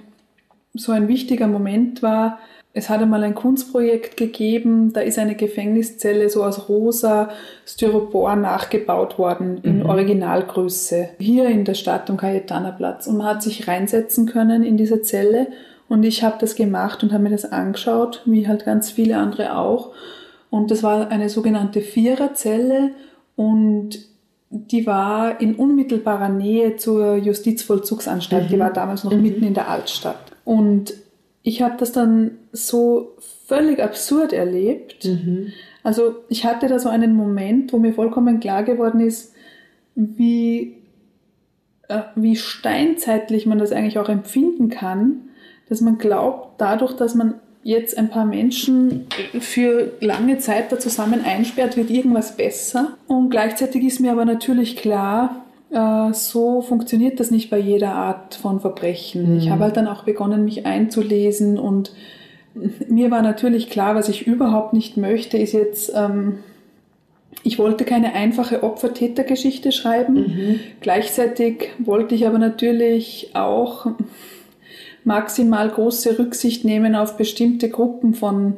so 0.74 0.91
ein 0.91 1.07
wichtiger 1.07 1.47
Moment 1.47 2.03
war. 2.03 2.39
Es 2.74 2.89
hat 2.89 3.01
einmal 3.01 3.24
ein 3.24 3.35
Kunstprojekt 3.35 4.17
gegeben, 4.17 4.91
da 4.91 5.00
ist 5.00 5.17
eine 5.17 5.35
Gefängniszelle 5.35 6.29
so 6.29 6.43
aus 6.43 6.67
rosa 6.67 7.29
Styropor 7.65 8.35
nachgebaut 8.35 9.17
worden 9.17 9.59
in 9.63 9.79
mhm. 9.79 9.85
Originalgröße. 9.85 11.12
Hier 11.17 11.47
in 11.47 11.63
der 11.63 11.75
Stadt 11.75 12.09
am 12.09 12.17
Cayetana-Platz. 12.17 13.07
Und 13.07 13.17
man 13.17 13.27
hat 13.27 13.43
sich 13.43 13.69
reinsetzen 13.69 14.25
können 14.25 14.63
in 14.63 14.75
diese 14.75 15.01
Zelle 15.01 15.47
und 15.88 16.04
ich 16.04 16.24
habe 16.24 16.38
das 16.39 16.56
gemacht 16.56 17.04
und 17.04 17.13
habe 17.13 17.24
mir 17.24 17.30
das 17.30 17.51
angeschaut, 17.51 18.22
wie 18.25 18.48
halt 18.48 18.65
ganz 18.65 18.92
viele 18.92 19.18
andere 19.18 19.58
auch. 19.58 19.92
Und 20.50 20.72
das 20.72 20.84
war 20.84 21.10
eine 21.10 21.30
sogenannte 21.30 21.82
Viererzelle 21.82 22.92
und 23.36 24.00
die 24.50 24.88
war 24.88 25.42
in 25.42 25.56
unmittelbarer 25.56 26.30
Nähe 26.30 26.77
zur 26.77 27.15
Justizvollzugsanstalt. 27.15 28.46
Mhm. 28.46 28.50
Die 28.50 28.60
war 28.60 28.72
damals 28.72 29.04
noch 29.04 29.12
mhm. 29.12 29.22
mitten 29.22 29.44
in 29.44 29.54
der 29.54 29.70
Altstadt. 29.70 30.32
Und 30.44 30.94
ich 31.44 31.62
habe 31.62 31.75
das 31.77 31.92
dann 31.92 32.32
so 32.51 33.15
völlig 33.46 33.82
absurd 33.82 34.34
erlebt. 34.34 35.06
Mhm. 35.06 35.51
Also 35.84 36.15
ich 36.30 36.46
hatte 36.46 36.68
da 36.68 36.80
so 36.80 36.89
einen 36.89 37.15
Moment, 37.15 37.74
wo 37.74 37.77
mir 37.77 37.94
vollkommen 37.94 38.39
klar 38.39 38.63
geworden 38.63 39.01
ist, 39.01 39.34
wie, 39.94 40.77
äh, 41.88 42.01
wie 42.15 42.36
steinzeitlich 42.36 43.46
man 43.46 43.60
das 43.60 43.72
eigentlich 43.72 44.00
auch 44.00 44.10
empfinden 44.10 44.70
kann, 44.70 45.25
dass 45.69 45.81
man 45.81 45.98
glaubt, 45.98 46.60
dadurch, 46.60 46.93
dass 46.93 47.15
man 47.15 47.36
jetzt 47.63 47.98
ein 47.98 48.10
paar 48.10 48.25
Menschen 48.25 49.07
für 49.39 49.93
lange 50.00 50.38
Zeit 50.38 50.72
da 50.72 50.77
zusammen 50.77 51.22
einsperrt, 51.25 51.77
wird 51.77 51.89
irgendwas 51.89 52.38
besser. 52.38 52.89
Und 53.07 53.31
gleichzeitig 53.31 53.84
ist 53.84 54.00
mir 54.00 54.12
aber 54.12 54.25
natürlich 54.25 54.75
klar, 54.75 55.43
äh, 55.72 56.13
so 56.13 56.62
funktioniert 56.62 57.19
das 57.19 57.31
nicht 57.31 57.50
bei 57.50 57.57
jeder 57.57 57.93
Art 57.93 58.36
von 58.36 58.60
Verbrechen. 58.60 59.34
Mhm. 59.34 59.38
Ich 59.39 59.50
habe 59.50 59.63
halt 59.63 59.77
dann 59.77 59.88
auch 59.88 60.03
begonnen, 60.03 60.45
mich 60.45 60.67
einzulesen 60.67 61.57
und 61.57 61.91
mir 62.88 63.12
war 63.12 63.22
natürlich 63.22 63.69
klar, 63.69 63.95
was 63.95 64.10
ich 64.10 64.27
überhaupt 64.27 64.74
nicht 64.74 64.95
möchte, 64.95 65.38
ist 65.38 65.53
jetzt, 65.53 65.91
ähm, 65.95 66.39
ich 67.43 67.60
wollte 67.60 67.84
keine 67.84 68.13
einfache 68.13 68.63
Opfer-Täter-Geschichte 68.63 69.72
schreiben. 69.72 70.13
Mhm. 70.13 70.60
Gleichzeitig 70.81 71.69
wollte 71.79 72.15
ich 72.15 72.25
aber 72.25 72.38
natürlich 72.38 73.31
auch 73.34 73.88
maximal 75.05 75.69
große 75.69 76.19
Rücksicht 76.19 76.65
nehmen 76.65 76.95
auf 76.95 77.15
bestimmte 77.15 77.69
Gruppen 77.69 78.13
von 78.13 78.57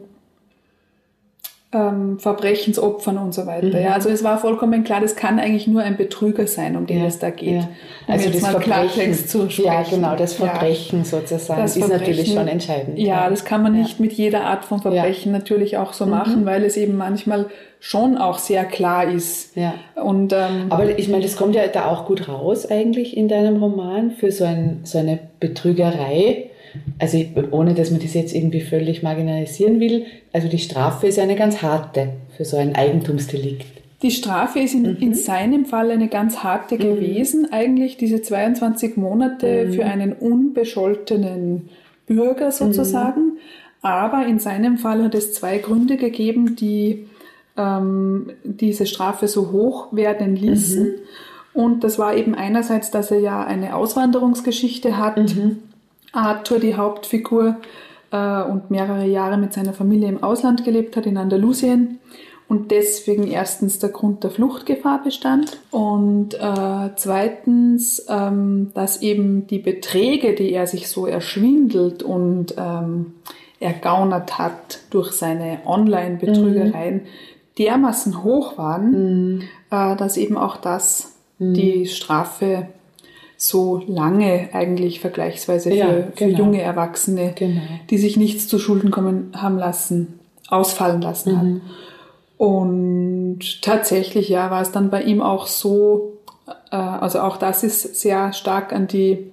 ähm, 1.74 2.18
Verbrechensopfern 2.18 3.18
und 3.18 3.34
so 3.34 3.46
weiter. 3.46 3.68
Mhm. 3.68 3.84
Ja, 3.84 3.92
also 3.92 4.08
es 4.10 4.24
war 4.24 4.38
vollkommen 4.38 4.86
klar, 4.86 5.02
das 5.02 5.18
kann 5.18 5.38
eigentlich 5.38 5.68
nur 5.68 5.82
ein 5.82 5.98
Betrüger 5.98 6.48
sein, 6.48 6.78
um 6.78 6.86
den 6.86 7.00
ja, 7.00 7.06
es 7.08 7.20
da 7.20 7.30
geht. 7.30 7.62
Ja. 7.62 7.70
Um 8.08 8.14
also 8.14 8.30
das 8.30 8.42
mal 8.42 8.60
Klartext 8.60 9.30
zu 9.30 9.50
sprechen. 9.50 9.66
Ja, 9.66 9.84
genau, 9.84 10.16
das 10.16 10.36
Verbrechen 10.36 11.00
ja. 11.00 11.06
sozusagen 11.06 11.62
das 11.62 11.76
ist 11.76 11.84
Verbrechen, 11.84 12.02
natürlich 12.02 12.34
schon 12.34 12.48
entscheidend. 12.48 12.98
Ja, 12.98 13.30
das 13.30 13.44
kann 13.44 13.64
man 13.64 13.74
nicht 13.74 14.00
mit 14.00 14.14
jeder 14.14 14.46
Art 14.46 14.64
von 14.64 14.82
Verbrechen 14.82 15.34
natürlich 15.34 15.78
auch 15.78 15.92
so 15.92 16.06
mhm. 16.06 16.12
machen, 16.12 16.46
weil 16.46 16.64
es 16.64 16.78
eben 16.78 16.96
manchmal 16.96 17.48
schon 17.82 18.18
auch 18.18 18.40
sehr 18.40 18.64
klar 18.64 19.12
ist. 19.12 19.56
Ja. 19.58 19.74
Und, 19.96 20.32
ähm, 20.32 20.68
Aber 20.70 20.98
ich 20.98 21.10
meine, 21.10 21.24
das 21.24 21.36
kommt 21.36 21.54
ja 21.54 21.68
da 21.68 21.88
auch 21.88 22.06
gut 22.06 22.30
raus 22.30 22.66
eigentlich 22.66 23.16
in 23.18 23.28
deinem 23.28 23.62
Roman 23.62 24.12
für 24.12 24.32
so, 24.32 24.46
ein, 24.46 24.80
so 24.84 25.00
eine 25.00 25.20
Betrügerei. 25.42 26.50
Also 27.00 27.24
ohne, 27.52 27.74
dass 27.74 27.92
man 27.92 28.00
das 28.00 28.14
jetzt 28.14 28.34
irgendwie 28.34 28.62
völlig 28.62 29.04
marginalisieren 29.04 29.80
will. 29.80 30.06
Also 30.34 30.48
die 30.48 30.60
Strafe 30.60 31.08
ist 31.08 31.20
eine 31.20 31.36
ganz 31.36 31.62
harte 31.62 32.10
für 32.36 32.46
so 32.46 32.58
ein 32.58 32.76
Eigentumsdelikt. 32.76 33.66
Die 34.02 34.12
Strafe 34.12 34.60
ist 34.60 34.76
in, 34.76 34.84
mhm. 34.84 34.98
in 35.00 35.14
seinem 35.16 35.66
Fall 35.66 35.90
eine 35.92 36.08
ganz 36.08 36.44
harte 36.44 36.76
mhm. 36.76 36.80
gewesen. 36.80 37.48
Eigentlich 37.52 37.98
diese 37.98 38.22
22 38.22 38.98
Monate 38.98 39.66
mhm. 39.66 39.74
für 39.74 39.86
einen 39.86 40.14
unbescholtenen 40.14 41.70
Bürger 42.06 42.52
sozusagen. 42.52 43.22
Mhm. 43.22 43.38
Aber 43.82 44.26
in 44.26 44.40
seinem 44.40 44.78
Fall 44.78 45.04
hat 45.04 45.16
es 45.16 45.34
zwei 45.34 45.58
Gründe 45.60 45.98
gegeben, 45.98 46.56
die 46.56 47.08
ähm, 47.58 48.32
diese 48.44 48.86
Strafe 48.86 49.28
so 49.28 49.52
hoch 49.52 49.88
werden 49.92 50.36
ließen. 50.36 50.84
Mhm. 50.84 50.96
Und 51.54 51.84
das 51.84 51.98
war 51.98 52.16
eben 52.16 52.36
einerseits, 52.36 52.92
dass 52.92 53.10
er 53.10 53.20
ja 53.20 53.44
eine 53.44 53.76
Auswanderungsgeschichte 53.76 54.98
hat. 54.98 55.18
Arthur, 56.12 56.60
die 56.60 56.76
Hauptfigur, 56.76 57.58
äh, 58.12 58.42
und 58.44 58.72
mehrere 58.72 59.06
Jahre 59.06 59.38
mit 59.38 59.54
seiner 59.54 59.74
Familie 59.74 60.10
im 60.10 60.24
Ausland 60.24 60.64
gelebt 60.64 60.96
hat, 60.96 61.06
in 61.06 61.18
Andalusien. 61.18 62.00
Und 62.48 62.72
deswegen 62.72 63.28
erstens 63.28 63.80
der 63.80 63.90
Grund 63.90 64.24
der 64.24 64.32
Fluchtgefahr 64.32 65.04
bestand 65.04 65.60
und 65.70 66.34
äh, 66.34 66.90
zweitens, 66.96 68.06
ähm, 68.08 68.72
dass 68.74 69.02
eben 69.02 69.48
die 69.48 69.60
Beträge, 69.60 70.34
die 70.34 70.54
er 70.54 70.66
sich 70.66 70.88
so 70.88 71.06
erschwindelt 71.08 72.04
und 72.04 72.56
ähm, 72.58 73.16
ergaunert 73.60 74.38
hat 74.38 74.80
durch 74.92 75.12
seine 75.12 75.60
Online-Betrügereien, 75.66 76.96
mhm 76.96 77.08
dermaßen 77.58 78.24
hoch 78.24 78.58
waren, 78.58 79.36
mhm. 79.36 79.42
äh, 79.72 79.96
dass 79.96 80.18
eben 80.18 80.38
auch 80.38 80.58
das 80.58 81.16
mhm. 81.40 81.54
die 81.54 81.86
Strafe 81.88 82.68
so 83.38 83.84
lange 83.88 84.50
eigentlich 84.54 85.00
vergleichsweise 85.00 85.74
ja, 85.74 85.86
für, 85.86 86.04
für 86.16 86.26
genau. 86.26 86.40
junge 86.40 86.62
Erwachsene, 86.62 87.34
genau. 87.36 87.62
die 87.90 87.98
sich 88.00 88.18
nichts 88.18 88.48
zu 88.48 88.58
Schulden 88.58 88.90
kommen 88.90 89.32
haben 89.36 89.58
lassen, 89.58 90.20
ausfallen 90.50 91.02
lassen 91.02 91.32
mhm. 91.32 91.38
hat. 91.38 91.62
Und 92.38 93.62
tatsächlich, 93.62 94.30
ja, 94.30 94.52
war 94.52 94.62
es 94.62 94.72
dann 94.72 94.90
bei 94.90 95.04
ihm 95.04 95.22
auch 95.22 95.48
so, 95.48 96.18
äh, 96.72 96.76
also 96.76 97.20
auch 97.20 97.38
das 97.38 97.64
ist 97.64 97.96
sehr 97.96 98.34
stark 98.34 98.74
an 98.74 98.88
die, 98.88 99.32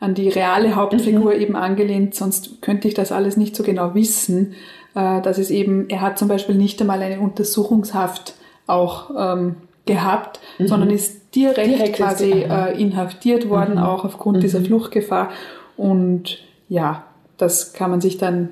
an 0.00 0.14
die 0.14 0.28
reale 0.28 0.76
Hauptfigur 0.76 1.34
mhm. 1.34 1.40
eben 1.40 1.56
angelehnt, 1.56 2.14
sonst 2.14 2.62
könnte 2.62 2.86
ich 2.86 2.94
das 2.94 3.12
alles 3.12 3.36
nicht 3.36 3.56
so 3.56 3.64
genau 3.64 3.94
wissen, 3.94 4.54
äh, 4.94 5.20
dass 5.22 5.38
es 5.38 5.50
eben, 5.50 5.88
er 5.90 6.00
hat 6.00 6.18
zum 6.18 6.28
Beispiel 6.28 6.54
nicht 6.54 6.80
einmal 6.80 7.02
eine 7.02 7.20
Untersuchungshaft 7.20 8.34
auch 8.66 9.10
ähm, 9.16 9.56
gehabt, 9.86 10.40
mhm. 10.58 10.68
sondern 10.68 10.90
ist 10.90 11.34
direkt, 11.34 11.66
direkt 11.66 11.96
quasi 11.96 12.30
äh, 12.30 12.80
inhaftiert 12.80 13.48
worden, 13.48 13.74
mhm. 13.74 13.82
auch 13.82 14.04
aufgrund 14.04 14.42
dieser 14.42 14.60
mhm. 14.60 14.66
Fluchtgefahr. 14.66 15.30
Und 15.76 16.38
ja, 16.68 17.04
das 17.36 17.72
kann 17.72 17.90
man 17.90 18.00
sich 18.00 18.18
dann 18.18 18.50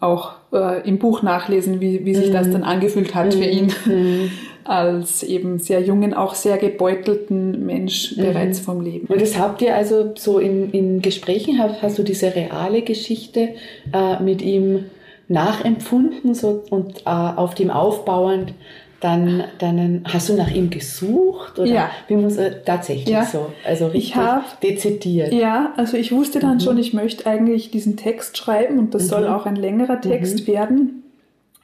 auch 0.00 0.32
äh, 0.52 0.86
im 0.88 0.98
Buch 0.98 1.22
nachlesen, 1.22 1.80
wie, 1.80 2.04
wie 2.04 2.14
sich 2.14 2.32
das 2.32 2.46
mhm. 2.48 2.52
dann 2.52 2.62
angefühlt 2.64 3.14
hat 3.14 3.34
für 3.34 3.44
ihn 3.44 3.72
mhm. 3.84 4.30
als 4.64 5.22
eben 5.22 5.58
sehr 5.58 5.80
jungen, 5.82 6.14
auch 6.14 6.34
sehr 6.34 6.56
gebeutelten 6.56 7.66
Mensch 7.66 8.16
bereits 8.16 8.60
vom 8.60 8.80
Leben. 8.82 9.06
Und 9.08 9.20
das 9.20 9.38
habt 9.38 9.60
ihr 9.62 9.74
also 9.74 10.12
so 10.16 10.38
in, 10.38 10.70
in 10.70 11.02
Gesprächen, 11.02 11.58
hast, 11.58 11.82
hast 11.82 11.98
du 11.98 12.02
diese 12.02 12.34
reale 12.34 12.82
Geschichte 12.82 13.50
äh, 13.92 14.22
mit 14.22 14.42
ihm 14.42 14.86
nachempfunden 15.28 16.34
so, 16.34 16.62
und 16.70 17.00
äh, 17.00 17.10
auf 17.10 17.54
dem 17.54 17.70
aufbauend 17.70 18.54
dann, 19.00 19.44
dann 19.58 20.04
hast 20.04 20.28
du 20.28 20.34
nach 20.34 20.50
ihm 20.50 20.68
gesucht 20.68 21.58
oder 21.58 21.70
ja. 21.70 21.90
wie 22.08 22.16
muss 22.16 22.36
er 22.36 22.62
tatsächlich 22.64 23.08
ja. 23.08 23.24
so, 23.24 23.50
also 23.64 23.86
richtig 23.86 24.14
hab, 24.14 24.60
dezidiert. 24.60 25.32
Ja, 25.32 25.72
also 25.76 25.96
ich 25.96 26.12
wusste 26.12 26.38
dann 26.38 26.56
mhm. 26.56 26.60
schon, 26.60 26.78
ich 26.78 26.92
möchte 26.92 27.26
eigentlich 27.26 27.70
diesen 27.70 27.96
Text 27.96 28.36
schreiben 28.36 28.78
und 28.78 28.94
das 28.94 29.04
mhm. 29.04 29.08
soll 29.08 29.26
auch 29.28 29.46
ein 29.46 29.56
längerer 29.56 30.02
Text 30.02 30.40
mhm. 30.40 30.52
werden, 30.52 31.02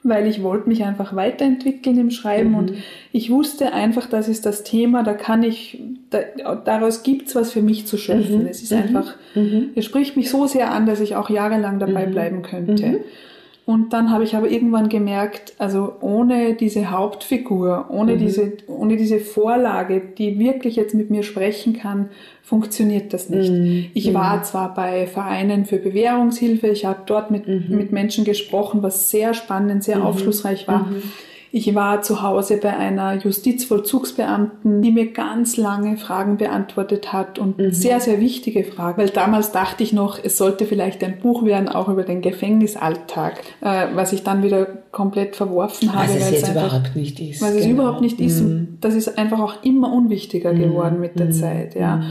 weil 0.01 0.25
ich 0.25 0.41
wollte 0.41 0.67
mich 0.67 0.83
einfach 0.83 1.15
weiterentwickeln 1.15 1.99
im 1.99 2.09
Schreiben 2.09 2.55
und 2.55 2.71
mhm. 2.71 2.77
ich 3.11 3.29
wusste 3.29 3.71
einfach, 3.71 4.07
das 4.07 4.27
ist 4.27 4.47
das 4.47 4.63
Thema, 4.63 5.03
da 5.03 5.13
kann 5.13 5.43
ich, 5.43 5.79
da, 6.09 6.55
daraus 6.55 7.03
gibt's 7.03 7.35
was 7.35 7.51
für 7.51 7.61
mich 7.61 7.85
zu 7.85 7.97
schöpfen. 7.97 8.43
Mhm. 8.43 8.47
Es 8.47 8.63
ist 8.63 8.73
einfach, 8.73 9.13
mhm. 9.35 9.69
es 9.75 9.85
spricht 9.85 10.17
mich 10.17 10.31
so 10.31 10.47
sehr 10.47 10.71
an, 10.71 10.87
dass 10.87 11.01
ich 11.01 11.15
auch 11.15 11.29
jahrelang 11.29 11.77
dabei 11.77 12.07
bleiben 12.07 12.41
könnte. 12.41 13.01
Und 13.67 13.91
dann 13.91 14.11
habe 14.11 14.23
ich 14.23 14.33
aber 14.33 14.49
irgendwann 14.49 14.87
gemerkt, 14.87 15.53
also 15.57 15.97
ohne 15.99 16.53
diese 16.53 16.89
Hauptfigur, 16.89 17.87
ohne, 17.89 18.15
mhm. 18.15 18.19
diese, 18.19 18.53
ohne 18.67 18.95
diese 18.95 19.19
Vorlage, 19.19 20.01
die 20.17 20.39
wirklich 20.39 20.77
jetzt 20.77 20.95
mit 20.95 21.09
mir 21.09 21.21
sprechen 21.21 21.73
kann, 21.73 22.07
funktioniert 22.41 23.11
das 23.11 23.27
nicht. 23.29 23.51
Mhm. 23.51 23.87
Ich 23.93 24.13
war 24.13 24.37
mhm. 24.37 24.43
zwar 24.45 24.73
bei 24.73 25.05
Vereinen 25.05 25.65
für 25.65 25.79
Bewährungshilfe, 25.79 26.67
ich 26.67 26.85
habe 26.85 27.01
dort 27.07 27.29
mit, 27.29 27.45
mhm. 27.45 27.65
mit 27.67 27.91
Menschen 27.91 28.23
gesprochen, 28.23 28.83
was 28.83 29.09
sehr 29.09 29.33
spannend, 29.33 29.83
sehr 29.83 29.97
mhm. 29.97 30.03
aufschlussreich 30.03 30.65
war. 30.69 30.89
Mhm. 31.51 31.57
Ich 31.57 31.75
war 31.75 32.01
zu 32.01 32.21
Hause 32.21 32.57
bei 32.57 32.75
einer 32.75 33.15
Justizvollzugsbeamten, 33.15 34.81
die 34.81 34.91
mir 34.91 35.11
ganz 35.11 35.57
lange 35.57 35.97
Fragen 35.97 36.37
beantwortet 36.37 37.13
hat 37.13 37.39
und 37.39 37.57
mhm. 37.57 37.71
sehr, 37.71 37.99
sehr 37.99 38.19
wichtige 38.19 38.63
Fragen. 38.63 39.01
Weil 39.01 39.09
damals 39.09 39.51
dachte 39.51 39.83
ich 39.83 39.93
noch, 39.93 40.19
es 40.23 40.37
sollte 40.37 40.65
vielleicht 40.65 41.03
ein 41.03 41.19
Buch 41.19 41.45
werden, 41.45 41.69
auch 41.69 41.89
über 41.89 42.03
den 42.03 42.21
Gefängnisalltag, 42.21 43.41
äh, 43.61 43.87
was 43.93 44.13
ich 44.13 44.23
dann 44.23 44.43
wieder 44.43 44.65
komplett 44.91 45.35
verworfen 45.35 45.93
habe. 45.93 46.07
Was 46.07 46.15
es 46.15 46.31
jetzt 46.31 46.49
einfach, 46.49 46.67
überhaupt 46.67 46.95
nicht 46.95 47.19
ist. 47.19 47.41
Was 47.41 47.51
genau. 47.51 47.61
es 47.61 47.67
überhaupt 47.67 48.01
nicht 48.01 48.19
ist. 48.19 48.41
Mhm. 48.41 48.77
Das 48.81 48.95
ist 48.95 49.17
einfach 49.17 49.39
auch 49.39 49.63
immer 49.63 49.91
unwichtiger 49.91 50.53
mhm. 50.53 50.59
geworden 50.59 50.99
mit 50.99 51.19
der 51.19 51.27
mhm. 51.27 51.33
Zeit, 51.33 51.75
ja. 51.75 52.01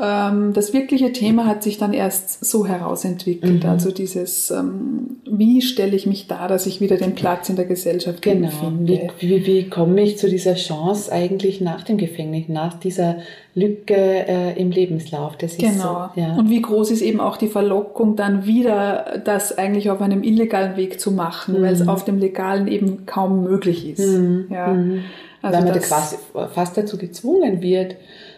Ähm, 0.00 0.52
das 0.52 0.72
wirkliche 0.72 1.12
Thema 1.12 1.46
hat 1.46 1.64
sich 1.64 1.76
dann 1.76 1.92
erst 1.92 2.44
so 2.44 2.66
herausentwickelt. 2.66 3.64
Mhm. 3.64 3.68
Also 3.68 3.90
dieses, 3.90 4.50
ähm, 4.52 5.16
wie 5.28 5.60
stelle 5.60 5.96
ich 5.96 6.06
mich 6.06 6.28
da, 6.28 6.46
dass 6.46 6.66
ich 6.66 6.80
wieder 6.80 6.96
den 6.96 7.16
Platz 7.16 7.48
in 7.48 7.56
der 7.56 7.64
Gesellschaft 7.64 8.22
genau. 8.22 8.48
finde. 8.48 9.10
Wie, 9.18 9.28
wie, 9.28 9.46
wie 9.46 9.68
komme 9.68 10.00
ich 10.02 10.16
zu 10.16 10.28
dieser 10.28 10.54
Chance 10.54 11.10
eigentlich 11.10 11.60
nach 11.60 11.82
dem 11.82 11.98
Gefängnis, 11.98 12.44
nach 12.48 12.78
dieser 12.78 13.16
Lücke 13.56 13.96
äh, 13.96 14.60
im 14.60 14.70
Lebenslauf? 14.70 15.36
Das 15.36 15.54
ist 15.54 15.58
genau. 15.58 16.10
So, 16.14 16.20
ja. 16.20 16.36
Und 16.36 16.48
wie 16.48 16.62
groß 16.62 16.92
ist 16.92 17.02
eben 17.02 17.18
auch 17.18 17.36
die 17.36 17.48
Verlockung, 17.48 18.14
dann 18.14 18.46
wieder 18.46 19.20
das 19.24 19.58
eigentlich 19.58 19.90
auf 19.90 20.00
einem 20.00 20.22
illegalen 20.22 20.76
Weg 20.76 21.00
zu 21.00 21.10
machen, 21.10 21.58
mhm. 21.58 21.62
weil 21.62 21.72
es 21.72 21.88
auf 21.88 22.04
dem 22.04 22.18
legalen 22.18 22.68
eben 22.68 23.04
kaum 23.04 23.42
möglich 23.42 23.88
ist. 23.88 24.06
Mhm. 24.06 24.46
Ja. 24.48 24.68
Mhm. 24.68 25.00
Also 25.42 25.56
weil 25.56 25.64
man 25.64 25.74
da 25.74 25.80
quasi 25.80 26.16
fast 26.54 26.76
dazu 26.76 26.98
gezwungen 26.98 27.62
wird. 27.62 27.96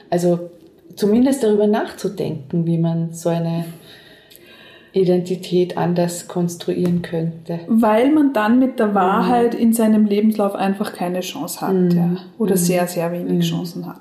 Also 0.08 0.50
zumindest 0.96 1.42
darüber 1.42 1.66
nachzudenken, 1.66 2.66
wie 2.66 2.78
man 2.78 3.12
so 3.12 3.28
eine 3.28 3.64
Identität 4.92 5.76
anders 5.76 6.26
konstruieren 6.26 7.02
könnte. 7.02 7.60
Weil 7.68 8.10
man 8.10 8.32
dann 8.32 8.58
mit 8.58 8.78
der 8.78 8.94
Wahrheit 8.94 9.54
mhm. 9.54 9.60
in 9.60 9.72
seinem 9.72 10.06
Lebenslauf 10.06 10.54
einfach 10.54 10.92
keine 10.92 11.20
Chance 11.20 11.60
hat 11.60 11.74
mhm. 11.74 11.90
ja, 11.90 12.16
oder 12.38 12.54
mhm. 12.54 12.58
sehr, 12.58 12.86
sehr 12.86 13.12
wenig 13.12 13.32
mhm. 13.32 13.40
Chancen 13.40 13.86
hat. 13.86 14.00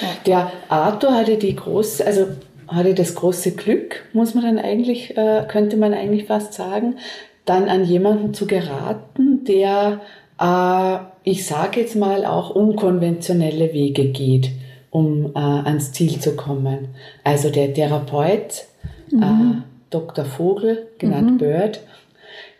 Ja. 0.00 0.08
Der 0.26 0.52
Arthur 0.68 1.14
hatte 1.14 1.36
die 1.36 1.56
große, 1.56 2.06
also 2.06 2.26
hatte 2.68 2.94
das 2.94 3.14
große 3.14 3.52
Glück, 3.52 4.04
muss 4.12 4.34
man 4.34 4.44
dann 4.44 4.58
eigentlich, 4.58 5.16
äh, 5.16 5.44
könnte 5.48 5.76
man 5.76 5.92
eigentlich 5.92 6.26
fast 6.26 6.54
sagen, 6.54 6.96
dann 7.44 7.68
an 7.68 7.84
jemanden 7.84 8.32
zu 8.32 8.46
geraten, 8.46 9.44
der, 9.44 10.00
äh, 10.40 10.98
ich 11.24 11.44
sage 11.44 11.80
jetzt 11.80 11.96
mal, 11.96 12.24
auch 12.24 12.50
unkonventionelle 12.50 13.72
Wege 13.72 14.06
geht 14.06 14.50
um 14.90 15.32
äh, 15.34 15.38
ans 15.38 15.92
Ziel 15.92 16.18
zu 16.20 16.36
kommen. 16.36 16.88
Also 17.24 17.50
der 17.50 17.72
Therapeut, 17.72 18.66
mhm. 19.10 19.22
äh, 19.22 19.62
Dr. 19.90 20.24
Vogel, 20.24 20.88
genannt 20.98 21.32
mhm. 21.32 21.38
Bird, 21.38 21.80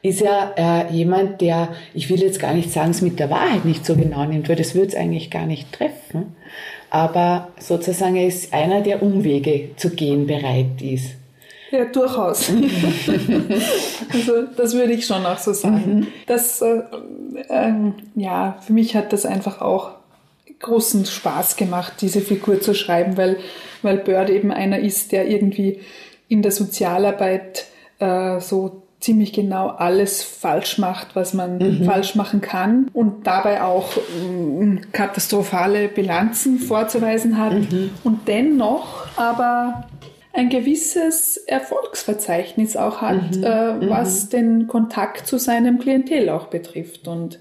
ist 0.02 0.20
ja 0.20 0.52
äh, 0.56 0.92
jemand, 0.92 1.40
der, 1.40 1.68
ich 1.92 2.08
will 2.08 2.20
jetzt 2.20 2.40
gar 2.40 2.54
nicht 2.54 2.72
sagen, 2.72 2.90
es 2.90 3.02
mit 3.02 3.18
der 3.18 3.30
Wahrheit 3.30 3.64
nicht 3.64 3.84
so 3.84 3.96
genau 3.96 4.24
nimmt, 4.24 4.48
weil 4.48 4.56
das 4.56 4.74
würde 4.74 4.88
es 4.88 4.94
eigentlich 4.94 5.30
gar 5.30 5.46
nicht 5.46 5.72
treffen. 5.72 6.36
Aber 6.88 7.48
sozusagen 7.58 8.16
er 8.16 8.26
ist 8.26 8.52
einer, 8.52 8.80
der 8.80 9.02
Umwege 9.02 9.70
zu 9.76 9.90
gehen 9.90 10.26
bereit 10.26 10.80
ist. 10.80 11.16
Ja, 11.70 11.84
durchaus. 11.84 12.50
also 14.12 14.32
das 14.56 14.74
würde 14.74 14.92
ich 14.92 15.06
schon 15.06 15.24
auch 15.24 15.38
so 15.38 15.52
sagen. 15.52 15.98
Mhm. 16.00 16.06
Das, 16.26 16.62
äh, 16.62 16.82
äh, 17.48 17.72
ja, 18.16 18.58
für 18.60 18.72
mich 18.72 18.96
hat 18.96 19.12
das 19.12 19.24
einfach 19.24 19.60
auch 19.60 19.99
großen 20.60 21.06
Spaß 21.06 21.56
gemacht, 21.56 21.94
diese 22.00 22.20
Figur 22.20 22.60
zu 22.60 22.74
schreiben, 22.74 23.16
weil, 23.16 23.36
weil 23.82 23.98
Bird 23.98 24.30
eben 24.30 24.52
einer 24.52 24.78
ist, 24.78 25.12
der 25.12 25.28
irgendwie 25.28 25.80
in 26.28 26.42
der 26.42 26.52
Sozialarbeit 26.52 27.66
äh, 27.98 28.40
so 28.40 28.82
ziemlich 29.00 29.32
genau 29.32 29.68
alles 29.68 30.22
falsch 30.22 30.78
macht, 30.78 31.16
was 31.16 31.32
man 31.32 31.58
mhm. 31.58 31.84
falsch 31.84 32.14
machen 32.14 32.40
kann 32.42 32.88
und 32.92 33.26
dabei 33.26 33.62
auch 33.62 33.96
äh, 33.96 34.76
katastrophale 34.92 35.88
Bilanzen 35.88 36.58
vorzuweisen 36.58 37.38
hat 37.38 37.54
mhm. 37.54 37.90
und 38.04 38.28
dennoch 38.28 39.06
aber 39.16 39.88
ein 40.32 40.48
gewisses 40.48 41.38
Erfolgsverzeichnis 41.38 42.76
auch 42.76 43.00
hat, 43.00 43.36
mhm. 43.36 43.42
äh, 43.42 43.72
mhm. 43.72 43.90
was 43.90 44.28
den 44.28 44.66
Kontakt 44.66 45.26
zu 45.26 45.38
seinem 45.38 45.78
Klientel 45.78 46.28
auch 46.28 46.46
betrifft. 46.46 47.08
Und 47.08 47.40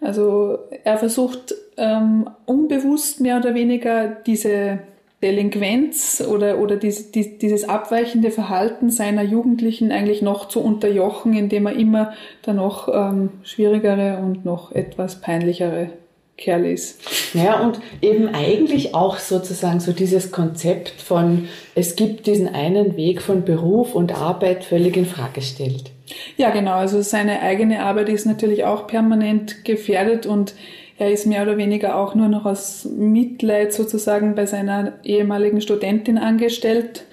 also 0.00 0.58
er 0.84 0.98
versucht 0.98 1.54
ähm, 1.78 2.28
unbewusst 2.44 3.20
mehr 3.20 3.38
oder 3.38 3.54
weniger 3.54 4.08
diese 4.08 4.80
Delinquenz 5.22 6.22
oder, 6.26 6.58
oder 6.58 6.76
diese, 6.76 7.10
die, 7.10 7.38
dieses 7.38 7.68
abweichende 7.68 8.30
Verhalten 8.30 8.90
seiner 8.90 9.22
Jugendlichen 9.22 9.90
eigentlich 9.90 10.22
noch 10.22 10.46
zu 10.48 10.60
unterjochen, 10.60 11.34
indem 11.34 11.66
er 11.66 11.72
immer 11.72 12.12
der 12.46 12.54
noch 12.54 12.88
ähm, 12.88 13.30
schwierigere 13.42 14.18
und 14.18 14.44
noch 14.44 14.70
etwas 14.72 15.20
peinlichere 15.20 15.90
Kerl 16.36 16.66
ist. 16.66 17.00
Ja, 17.34 17.60
und 17.60 17.80
eben 18.00 18.28
eigentlich 18.32 18.94
auch 18.94 19.18
sozusagen 19.18 19.80
so 19.80 19.90
dieses 19.90 20.30
Konzept 20.30 21.00
von, 21.00 21.48
es 21.74 21.96
gibt 21.96 22.28
diesen 22.28 22.54
einen 22.54 22.96
Weg 22.96 23.20
von 23.20 23.44
Beruf 23.44 23.96
und 23.96 24.14
Arbeit 24.16 24.64
völlig 24.64 24.96
in 24.96 25.04
Frage 25.04 25.42
stellt. 25.42 25.90
Ja, 26.36 26.50
genau. 26.50 26.74
Also 26.74 27.02
seine 27.02 27.42
eigene 27.42 27.82
Arbeit 27.82 28.08
ist 28.08 28.24
natürlich 28.24 28.64
auch 28.64 28.86
permanent 28.86 29.64
gefährdet 29.64 30.26
und 30.26 30.54
er 30.98 31.12
ist 31.12 31.26
mehr 31.26 31.42
oder 31.42 31.56
weniger 31.56 31.96
auch 31.96 32.14
nur 32.14 32.28
noch 32.28 32.44
aus 32.44 32.84
Mitleid 32.84 33.72
sozusagen 33.72 34.34
bei 34.34 34.46
seiner 34.46 34.94
ehemaligen 35.04 35.60
Studentin 35.60 36.18
angestellt, 36.18 37.04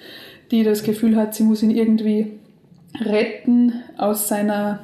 die 0.50 0.64
das 0.64 0.82
Gefühl 0.82 1.16
hat, 1.16 1.34
sie 1.34 1.44
muss 1.44 1.62
ihn 1.62 1.70
irgendwie 1.70 2.32
retten 3.00 3.74
aus 3.96 4.26
seiner 4.26 4.80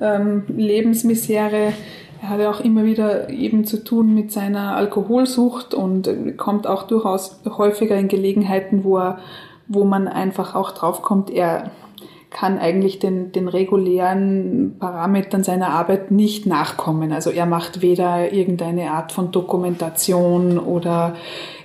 ähm, 0.00 0.44
Lebensmisere. 0.48 1.72
Er 2.20 2.28
hat 2.28 2.40
ja 2.40 2.50
auch 2.50 2.60
immer 2.60 2.84
wieder 2.84 3.30
eben 3.30 3.64
zu 3.64 3.82
tun 3.82 4.14
mit 4.14 4.30
seiner 4.30 4.76
Alkoholsucht 4.76 5.72
und 5.72 6.36
kommt 6.36 6.66
auch 6.66 6.82
durchaus 6.82 7.40
häufiger 7.46 7.96
in 7.96 8.08
Gelegenheiten, 8.08 8.84
wo 8.84 8.98
er, 8.98 9.20
wo 9.68 9.84
man 9.84 10.06
einfach 10.06 10.54
auch 10.54 10.72
draufkommt, 10.72 11.30
er 11.30 11.70
kann 12.30 12.58
eigentlich 12.58 12.98
den, 12.98 13.32
den 13.32 13.48
regulären 13.48 14.76
Parametern 14.78 15.42
seiner 15.44 15.70
Arbeit 15.70 16.10
nicht 16.10 16.44
nachkommen. 16.44 17.12
Also 17.12 17.30
er 17.30 17.46
macht 17.46 17.80
weder 17.80 18.32
irgendeine 18.32 18.90
Art 18.90 19.12
von 19.12 19.32
Dokumentation 19.32 20.58
oder 20.58 21.16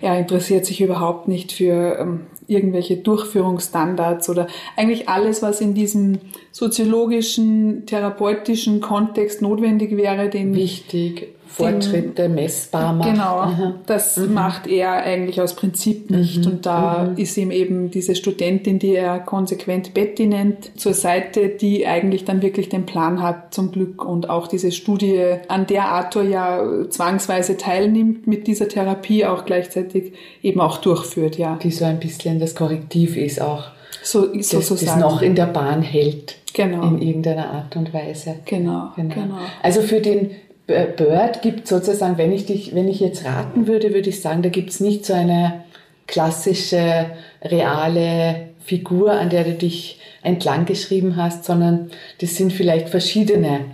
er 0.01 0.17
interessiert 0.19 0.65
sich 0.65 0.81
überhaupt 0.81 1.27
nicht 1.27 1.51
für 1.51 1.97
ähm, 1.99 2.21
irgendwelche 2.47 2.97
Durchführungsstandards 2.97 4.29
oder 4.29 4.47
eigentlich 4.77 5.09
alles, 5.09 5.41
was 5.41 5.59
in 5.59 5.73
diesem 5.73 6.19
soziologischen, 6.51 7.85
therapeutischen 7.85 8.79
Kontext 8.79 9.41
notwendig 9.41 9.97
wäre, 9.97 10.29
den 10.29 10.55
wichtig 10.55 11.32
Fortschritte 11.53 12.29
messbar 12.29 12.93
macht. 12.93 13.11
Genau, 13.11 13.37
Aha. 13.39 13.75
das 13.85 14.17
mhm. 14.17 14.33
macht 14.33 14.65
er 14.65 14.93
eigentlich 14.93 15.39
aus 15.39 15.55
Prinzip 15.55 16.09
nicht. 16.09 16.39
Mhm. 16.39 16.51
Und 16.51 16.65
da 16.65 17.09
mhm. 17.11 17.17
ist 17.17 17.37
ihm 17.37 17.51
eben 17.51 17.91
diese 17.91 18.15
Studentin, 18.15 18.79
die 18.79 18.95
er 18.95 19.19
konsequent 19.19 19.93
Betty 19.93 20.25
nennt, 20.25 20.79
zur 20.79 20.93
Seite, 20.93 21.49
die 21.49 21.85
eigentlich 21.85 22.25
dann 22.25 22.41
wirklich 22.41 22.69
den 22.69 22.85
Plan 22.87 23.21
hat 23.21 23.53
zum 23.53 23.71
Glück 23.71 24.03
und 24.03 24.29
auch 24.29 24.47
diese 24.47 24.71
Studie, 24.71 25.35
an 25.47 25.67
der 25.67 25.89
Arthur 25.89 26.23
ja 26.23 26.89
zwangsweise 26.89 27.55
teilnimmt 27.55 28.25
mit 28.25 28.47
dieser 28.47 28.67
Therapie, 28.67 29.25
auch 29.25 29.45
gleichzeitig 29.45 30.13
eben 30.41 30.59
auch 30.59 30.77
durchführt, 30.77 31.37
ja. 31.37 31.59
Die 31.61 31.71
so 31.71 31.85
ein 31.85 31.99
bisschen 31.99 32.39
das 32.39 32.55
Korrektiv 32.55 33.15
ist 33.15 33.39
auch. 33.39 33.65
So, 34.01 34.33
so, 34.41 34.57
das, 34.57 34.67
so 34.67 34.75
das 34.75 34.95
noch 34.97 35.21
in 35.21 35.35
der 35.35 35.45
Bahn 35.45 35.81
hält. 35.81 36.35
Genau. 36.53 36.87
In 36.87 37.01
irgendeiner 37.01 37.49
Art 37.49 37.75
und 37.75 37.93
Weise. 37.93 38.35
Genau, 38.45 38.89
genau. 38.95 39.13
genau. 39.13 39.37
Also 39.61 39.81
für 39.81 40.01
den 40.01 40.31
Bird 40.67 41.41
gibt 41.41 41.67
sozusagen, 41.67 42.17
wenn 42.17 42.31
ich 42.31 42.45
dich, 42.45 42.73
wenn 42.73 42.87
ich 42.87 42.99
jetzt 42.99 43.25
raten 43.25 43.67
würde, 43.67 43.93
würde 43.93 44.09
ich 44.09 44.21
sagen, 44.21 44.41
da 44.41 44.49
gibt 44.49 44.69
es 44.69 44.79
nicht 44.79 45.05
so 45.05 45.13
eine 45.13 45.65
klassische, 46.07 47.07
reale 47.41 48.49
Figur, 48.59 49.11
an 49.11 49.29
der 49.29 49.43
du 49.43 49.53
dich 49.53 49.99
entlang 50.21 50.65
geschrieben 50.65 51.17
hast, 51.17 51.43
sondern 51.43 51.91
das 52.21 52.35
sind 52.35 52.53
vielleicht 52.53 52.89
verschiedene 52.89 53.65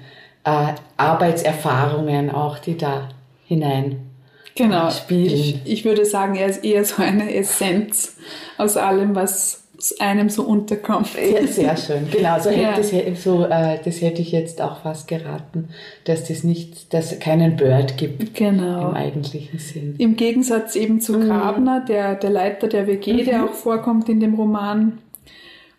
äh, 0.43 0.73
Arbeitserfahrungen 0.97 2.31
auch, 2.31 2.57
die 2.57 2.77
da 2.77 3.09
hinein 3.45 4.09
genau. 4.55 4.89
spielen. 4.89 5.33
Ich, 5.33 5.59
ich 5.65 5.85
würde 5.85 6.05
sagen, 6.05 6.35
er 6.35 6.47
ist 6.47 6.63
eher 6.63 6.83
so 6.85 7.01
eine 7.01 7.33
Essenz 7.33 8.17
aus 8.57 8.77
allem, 8.77 9.15
was 9.15 9.68
einem 9.99 10.29
so 10.29 10.43
unterkommt. 10.43 11.09
Ja, 11.15 11.47
sehr 11.47 11.77
schön. 11.77 12.09
Genau, 12.11 12.39
so, 12.39 12.49
ja. 12.49 12.73
hätte, 12.73 12.81
das, 12.81 13.23
so 13.23 13.45
äh, 13.45 13.79
das 13.83 14.01
hätte 14.01 14.21
ich 14.21 14.31
jetzt 14.31 14.61
auch 14.61 14.81
fast 14.81 15.07
geraten, 15.07 15.69
dass 16.05 16.27
das 16.27 16.43
nicht, 16.43 16.93
dass 16.93 17.17
keinen 17.19 17.55
Bird 17.55 17.97
gibt 17.97 18.35
genau. 18.35 18.89
im 18.89 18.95
eigentlichen 18.95 19.59
Sinn. 19.59 19.95
Im 19.97 20.15
Gegensatz 20.15 20.75
eben 20.75 20.99
zu 20.99 21.13
mhm. 21.13 21.27
Grabner, 21.27 21.85
der, 21.87 22.15
der 22.15 22.29
Leiter 22.29 22.67
der 22.67 22.87
WG, 22.87 23.13
mhm. 23.13 23.25
der 23.25 23.45
auch 23.45 23.53
vorkommt 23.53 24.09
in 24.09 24.19
dem 24.19 24.35
Roman, 24.35 24.99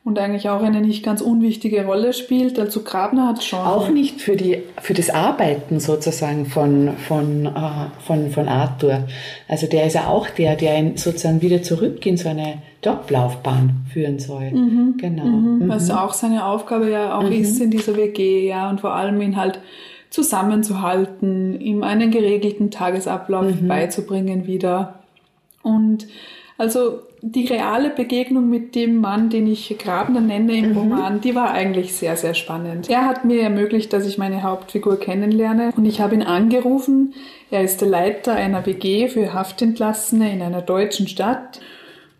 und 0.02 0.18
eigentlich 0.18 0.48
auch 0.48 0.62
eine 0.62 0.80
nicht 0.80 1.04
ganz 1.04 1.20
unwichtige 1.20 1.84
Rolle 1.84 2.14
spielt. 2.14 2.58
Also 2.58 2.80
Grabner 2.82 3.28
hat 3.28 3.44
schon. 3.44 3.58
Auch 3.58 3.90
nicht 3.90 4.20
für, 4.20 4.34
die, 4.34 4.62
für 4.80 4.94
das 4.94 5.10
Arbeiten 5.10 5.78
sozusagen 5.78 6.46
von, 6.46 6.96
von, 7.06 7.44
äh, 7.46 7.50
von, 8.06 8.30
von 8.30 8.48
Arthur. 8.48 9.06
Also 9.46 9.66
der 9.66 9.86
ist 9.86 9.94
ja 9.94 10.06
auch 10.06 10.30
der, 10.30 10.56
der 10.56 10.78
ihn 10.78 10.96
sozusagen 10.96 11.42
wieder 11.42 11.62
zurück 11.62 12.04
in 12.06 12.16
so 12.16 12.30
eine 12.30 12.62
Joblaufbahn 12.82 13.84
führen 13.92 14.18
soll. 14.18 14.50
Mhm. 14.50 14.94
Genau. 14.96 15.24
Mhm. 15.24 15.68
Was 15.68 15.88
mhm. 15.88 15.96
auch 15.96 16.14
seine 16.14 16.46
Aufgabe 16.46 16.90
ja 16.90 17.18
auch 17.18 17.24
mhm. 17.24 17.32
ist 17.32 17.60
in 17.60 17.70
dieser 17.70 17.94
WG, 17.94 18.48
ja, 18.48 18.70
und 18.70 18.80
vor 18.80 18.94
allem 18.94 19.20
ihn 19.20 19.36
halt 19.36 19.60
zusammenzuhalten, 20.08 21.60
ihm 21.60 21.82
einen 21.82 22.10
geregelten 22.10 22.70
Tagesablauf 22.70 23.60
mhm. 23.60 23.68
beizubringen 23.68 24.46
wieder. 24.46 25.00
Und 25.62 26.06
also 26.56 27.00
die 27.22 27.46
reale 27.46 27.90
Begegnung 27.90 28.48
mit 28.48 28.74
dem 28.74 28.96
Mann, 28.96 29.30
den 29.30 29.46
ich 29.46 29.76
Grabner 29.78 30.20
nenne 30.20 30.56
im 30.56 30.70
mhm. 30.70 30.76
Roman, 30.76 31.20
die 31.20 31.34
war 31.34 31.52
eigentlich 31.52 31.94
sehr, 31.94 32.16
sehr 32.16 32.34
spannend. 32.34 32.88
Er 32.88 33.06
hat 33.06 33.24
mir 33.24 33.42
ermöglicht, 33.42 33.92
dass 33.92 34.06
ich 34.06 34.18
meine 34.18 34.42
Hauptfigur 34.42 34.98
kennenlerne 34.98 35.72
und 35.76 35.84
ich 35.84 36.00
habe 36.00 36.14
ihn 36.14 36.22
angerufen. 36.22 37.14
Er 37.50 37.62
ist 37.62 37.80
der 37.80 37.88
Leiter 37.88 38.34
einer 38.34 38.64
WG 38.64 39.08
für 39.08 39.34
Haftentlassene 39.34 40.32
in 40.32 40.42
einer 40.42 40.62
deutschen 40.62 41.08
Stadt. 41.08 41.60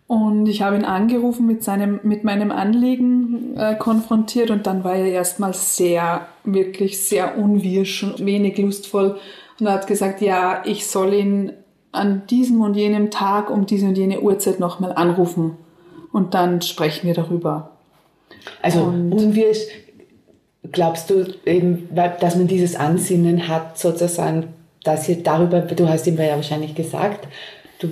Und 0.07 0.47
ich 0.47 0.61
habe 0.61 0.75
ihn 0.75 0.83
angerufen 0.83 1.47
mit 1.47 1.63
seinem, 1.63 2.01
mit 2.03 2.25
meinem 2.25 2.51
Anliegen 2.51 3.55
äh, 3.55 3.75
konfrontiert 3.75 4.51
und 4.51 4.67
dann 4.67 4.83
war 4.83 4.95
er 4.95 5.05
erstmal 5.05 5.53
sehr, 5.53 6.27
wirklich 6.43 7.01
sehr 7.07 7.37
unwirsch 7.37 8.03
und 8.03 8.25
wenig 8.25 8.57
lustvoll 8.57 9.17
und 9.61 9.67
er 9.67 9.73
hat 9.73 9.85
gesagt, 9.85 10.21
ja, 10.21 10.63
ich 10.65 10.87
soll 10.87 11.13
ihn 11.13 11.53
an 11.91 12.23
diesem 12.29 12.61
und 12.61 12.75
jenem 12.75 13.11
Tag 13.11 13.49
um 13.49 13.65
diese 13.65 13.87
und 13.87 13.97
jene 13.97 14.21
Uhrzeit 14.21 14.59
nochmal 14.59 14.93
anrufen 14.93 15.57
und 16.11 16.33
dann 16.33 16.61
sprechen 16.61 17.07
wir 17.07 17.13
darüber. 17.13 17.71
Also 18.61 18.83
und 18.83 19.11
unwirsch, 19.11 19.59
glaubst 20.71 21.09
du 21.09 21.25
eben, 21.45 21.89
dass 21.93 22.35
man 22.35 22.47
dieses 22.47 22.75
Ansinnen 22.75 23.47
hat, 23.47 23.77
sozusagen, 23.77 24.53
dass 24.83 25.07
ihr 25.09 25.21
darüber, 25.21 25.61
du 25.61 25.87
hast 25.87 26.07
ihm 26.07 26.17
ja 26.17 26.35
wahrscheinlich 26.35 26.75
gesagt, 26.75 27.27
du 27.81 27.89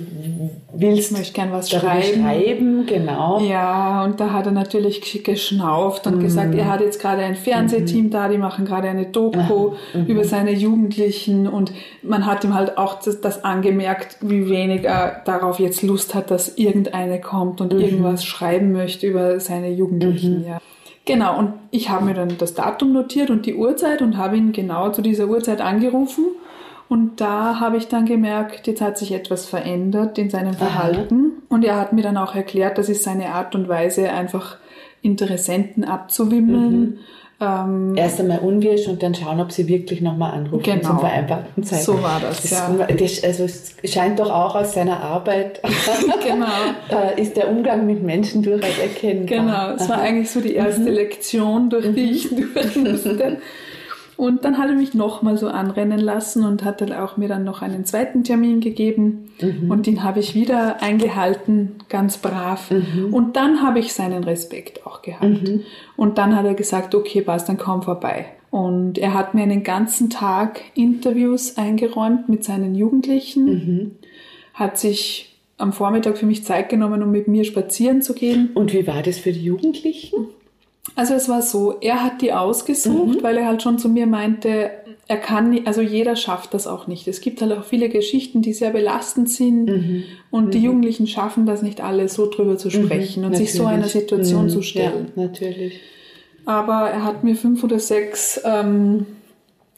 willst 0.72 1.12
möchte 1.12 1.32
gern 1.34 1.50
was 1.52 1.70
schreiben. 1.70 2.22
schreiben. 2.22 2.86
genau. 2.86 3.40
Ja, 3.40 4.04
und 4.04 4.20
da 4.20 4.32
hat 4.32 4.46
er 4.46 4.52
natürlich 4.52 5.22
geschnauft 5.24 6.06
und 6.06 6.18
mm. 6.18 6.20
gesagt, 6.20 6.54
er 6.54 6.70
hat 6.70 6.80
jetzt 6.80 7.00
gerade 7.00 7.22
ein 7.22 7.34
Fernsehteam 7.34 8.06
mm. 8.06 8.10
da, 8.10 8.28
die 8.28 8.38
machen 8.38 8.64
gerade 8.64 8.88
eine 8.88 9.06
Doku 9.06 9.72
mm. 9.92 10.06
über 10.06 10.24
seine 10.24 10.52
Jugendlichen 10.52 11.48
und 11.48 11.72
man 12.02 12.24
hat 12.24 12.44
ihm 12.44 12.54
halt 12.54 12.78
auch 12.78 13.00
das, 13.02 13.20
das, 13.20 13.44
angemerkt, 13.44 14.18
wie 14.20 14.48
wenig 14.48 14.84
er 14.84 15.22
darauf 15.24 15.58
jetzt 15.58 15.82
Lust 15.82 16.14
hat, 16.14 16.30
dass 16.30 16.56
irgendeine 16.56 17.20
kommt 17.20 17.60
und 17.60 17.72
-hmm. 17.72 17.80
irgendwas 17.80 18.24
schreiben 18.24 18.72
möchte 18.72 19.06
über 19.06 19.40
seine 19.40 19.70
Jugendlichen, 19.70 20.44
-hmm. 20.44 20.48
ja. 20.48 20.58
Genau, 21.06 21.38
und 21.38 21.54
ich 21.70 21.88
habe 21.88 22.04
mir 22.04 22.14
dann 22.14 22.36
das 22.38 22.54
Datum 22.54 22.92
notiert 22.92 23.30
und 23.30 23.46
die 23.46 23.54
Uhrzeit 23.54 24.02
und 24.02 24.18
habe 24.18 24.36
ihn 24.36 24.52
genau 24.52 24.90
zu 24.90 25.02
dieser 25.02 25.26
Uhrzeit 25.26 25.60
angerufen 25.60 26.24
und 26.90 27.20
da 27.20 27.60
habe 27.60 27.76
ich 27.76 27.86
dann 27.86 28.04
gemerkt, 28.04 28.66
jetzt 28.66 28.80
hat 28.80 28.98
sich 28.98 29.12
etwas 29.12 29.46
verändert 29.46 30.18
in 30.18 30.28
seinem 30.28 30.54
Verhalten. 30.54 31.14
Aha. 31.14 31.54
Und 31.54 31.64
er 31.64 31.76
hat 31.76 31.92
mir 31.92 32.02
dann 32.02 32.16
auch 32.16 32.34
erklärt, 32.34 32.78
das 32.78 32.88
ist 32.88 33.04
seine 33.04 33.26
Art 33.28 33.54
und 33.54 33.68
Weise, 33.68 34.10
einfach 34.10 34.56
Interessenten 35.00 35.84
abzuwimmeln. 35.84 36.80
Mhm. 36.80 36.98
Ähm, 37.40 37.94
Erst 37.96 38.18
einmal 38.18 38.40
unwirsch 38.40 38.88
und 38.88 39.04
dann 39.04 39.14
schauen, 39.14 39.40
ob 39.40 39.52
sie 39.52 39.68
wirklich 39.68 40.00
nochmal 40.00 40.32
anrufen 40.32 40.64
genau. 40.64 40.88
zum 40.88 40.98
vereinbarten 40.98 41.62
Zeit. 41.62 41.84
So 41.84 42.02
war 42.02 42.18
das, 42.18 42.42
das 42.42 42.50
ja. 42.50 42.68
Das, 42.68 43.22
also 43.22 43.44
es 43.44 43.76
scheint 43.84 44.18
doch 44.18 44.28
auch 44.28 44.56
aus 44.56 44.74
seiner 44.74 45.00
Arbeit, 45.00 45.62
genau. 46.26 47.14
Ist 47.16 47.36
der 47.36 47.50
Umgang 47.50 47.86
mit 47.86 48.02
Menschen 48.02 48.42
durchaus 48.42 48.76
erkennbar. 48.80 49.26
Genau, 49.26 49.70
es 49.76 49.88
war 49.88 50.00
eigentlich 50.00 50.28
so 50.28 50.40
die 50.40 50.56
erste 50.56 50.80
mhm. 50.80 50.88
Lektion, 50.88 51.70
durch 51.70 51.94
die 51.94 52.10
ich 52.10 52.32
mhm. 52.32 52.52
durch 52.52 52.74
musste. 52.76 53.38
Und 54.20 54.44
dann 54.44 54.58
hat 54.58 54.68
er 54.68 54.74
mich 54.74 54.92
nochmal 54.92 55.38
so 55.38 55.48
anrennen 55.48 55.98
lassen 55.98 56.44
und 56.44 56.62
hat 56.62 56.82
dann 56.82 56.92
auch 56.92 57.16
mir 57.16 57.26
dann 57.26 57.42
noch 57.42 57.62
einen 57.62 57.86
zweiten 57.86 58.22
Termin 58.22 58.60
gegeben. 58.60 59.30
Mhm. 59.40 59.70
Und 59.70 59.86
den 59.86 60.02
habe 60.02 60.20
ich 60.20 60.34
wieder 60.34 60.82
eingehalten, 60.82 61.76
ganz 61.88 62.18
brav. 62.18 62.70
Mhm. 62.70 63.14
Und 63.14 63.36
dann 63.36 63.62
habe 63.62 63.78
ich 63.78 63.94
seinen 63.94 64.22
Respekt 64.22 64.86
auch 64.86 65.00
gehabt. 65.00 65.24
Mhm. 65.24 65.62
Und 65.96 66.18
dann 66.18 66.36
hat 66.36 66.44
er 66.44 66.52
gesagt, 66.52 66.94
okay, 66.94 67.22
passt, 67.22 67.48
dann 67.48 67.56
komm 67.56 67.80
vorbei. 67.80 68.26
Und 68.50 68.98
er 68.98 69.14
hat 69.14 69.32
mir 69.32 69.42
einen 69.42 69.62
ganzen 69.62 70.10
Tag 70.10 70.60
Interviews 70.74 71.56
eingeräumt 71.56 72.28
mit 72.28 72.44
seinen 72.44 72.74
Jugendlichen, 72.74 73.44
mhm. 73.46 73.90
hat 74.52 74.78
sich 74.78 75.34
am 75.56 75.72
Vormittag 75.72 76.18
für 76.18 76.26
mich 76.26 76.44
Zeit 76.44 76.68
genommen, 76.68 77.02
um 77.02 77.10
mit 77.10 77.26
mir 77.26 77.44
spazieren 77.44 78.02
zu 78.02 78.12
gehen. 78.12 78.50
Und 78.52 78.74
wie 78.74 78.86
war 78.86 79.02
das 79.02 79.16
für 79.16 79.32
die 79.32 79.44
Jugendlichen? 79.44 80.26
Also 80.96 81.14
es 81.14 81.28
war 81.28 81.42
so, 81.42 81.76
er 81.80 82.02
hat 82.02 82.22
die 82.22 82.32
ausgesucht, 82.32 83.18
mhm. 83.18 83.22
weil 83.22 83.36
er 83.36 83.46
halt 83.46 83.62
schon 83.62 83.78
zu 83.78 83.88
mir 83.88 84.06
meinte, 84.06 84.70
er 85.08 85.16
kann 85.16 85.50
nicht, 85.50 85.66
also 85.66 85.80
jeder 85.80 86.16
schafft 86.16 86.54
das 86.54 86.66
auch 86.66 86.86
nicht. 86.86 87.06
Es 87.06 87.20
gibt 87.20 87.42
halt 87.42 87.52
auch 87.52 87.64
viele 87.64 87.88
Geschichten, 87.88 88.42
die 88.42 88.52
sehr 88.52 88.70
belastend 88.70 89.28
sind 89.28 89.64
mhm. 89.66 90.04
und 90.30 90.46
mhm. 90.46 90.50
die 90.52 90.58
Jugendlichen 90.60 91.06
schaffen 91.06 91.46
das 91.46 91.62
nicht 91.62 91.80
alle, 91.80 92.08
so 92.08 92.30
drüber 92.30 92.56
zu 92.58 92.68
mhm. 92.68 92.84
sprechen 92.84 93.24
und 93.24 93.32
natürlich. 93.32 93.52
sich 93.52 93.60
so 93.60 93.66
einer 93.66 93.88
Situation 93.88 94.44
mhm. 94.44 94.48
zu 94.50 94.62
stellen. 94.62 95.12
Ja, 95.16 95.22
natürlich. 95.24 95.80
Aber 96.46 96.90
er 96.90 97.04
hat 97.04 97.24
mir 97.24 97.36
fünf 97.36 97.62
oder 97.62 97.78
sechs 97.78 98.40
ähm, 98.44 99.06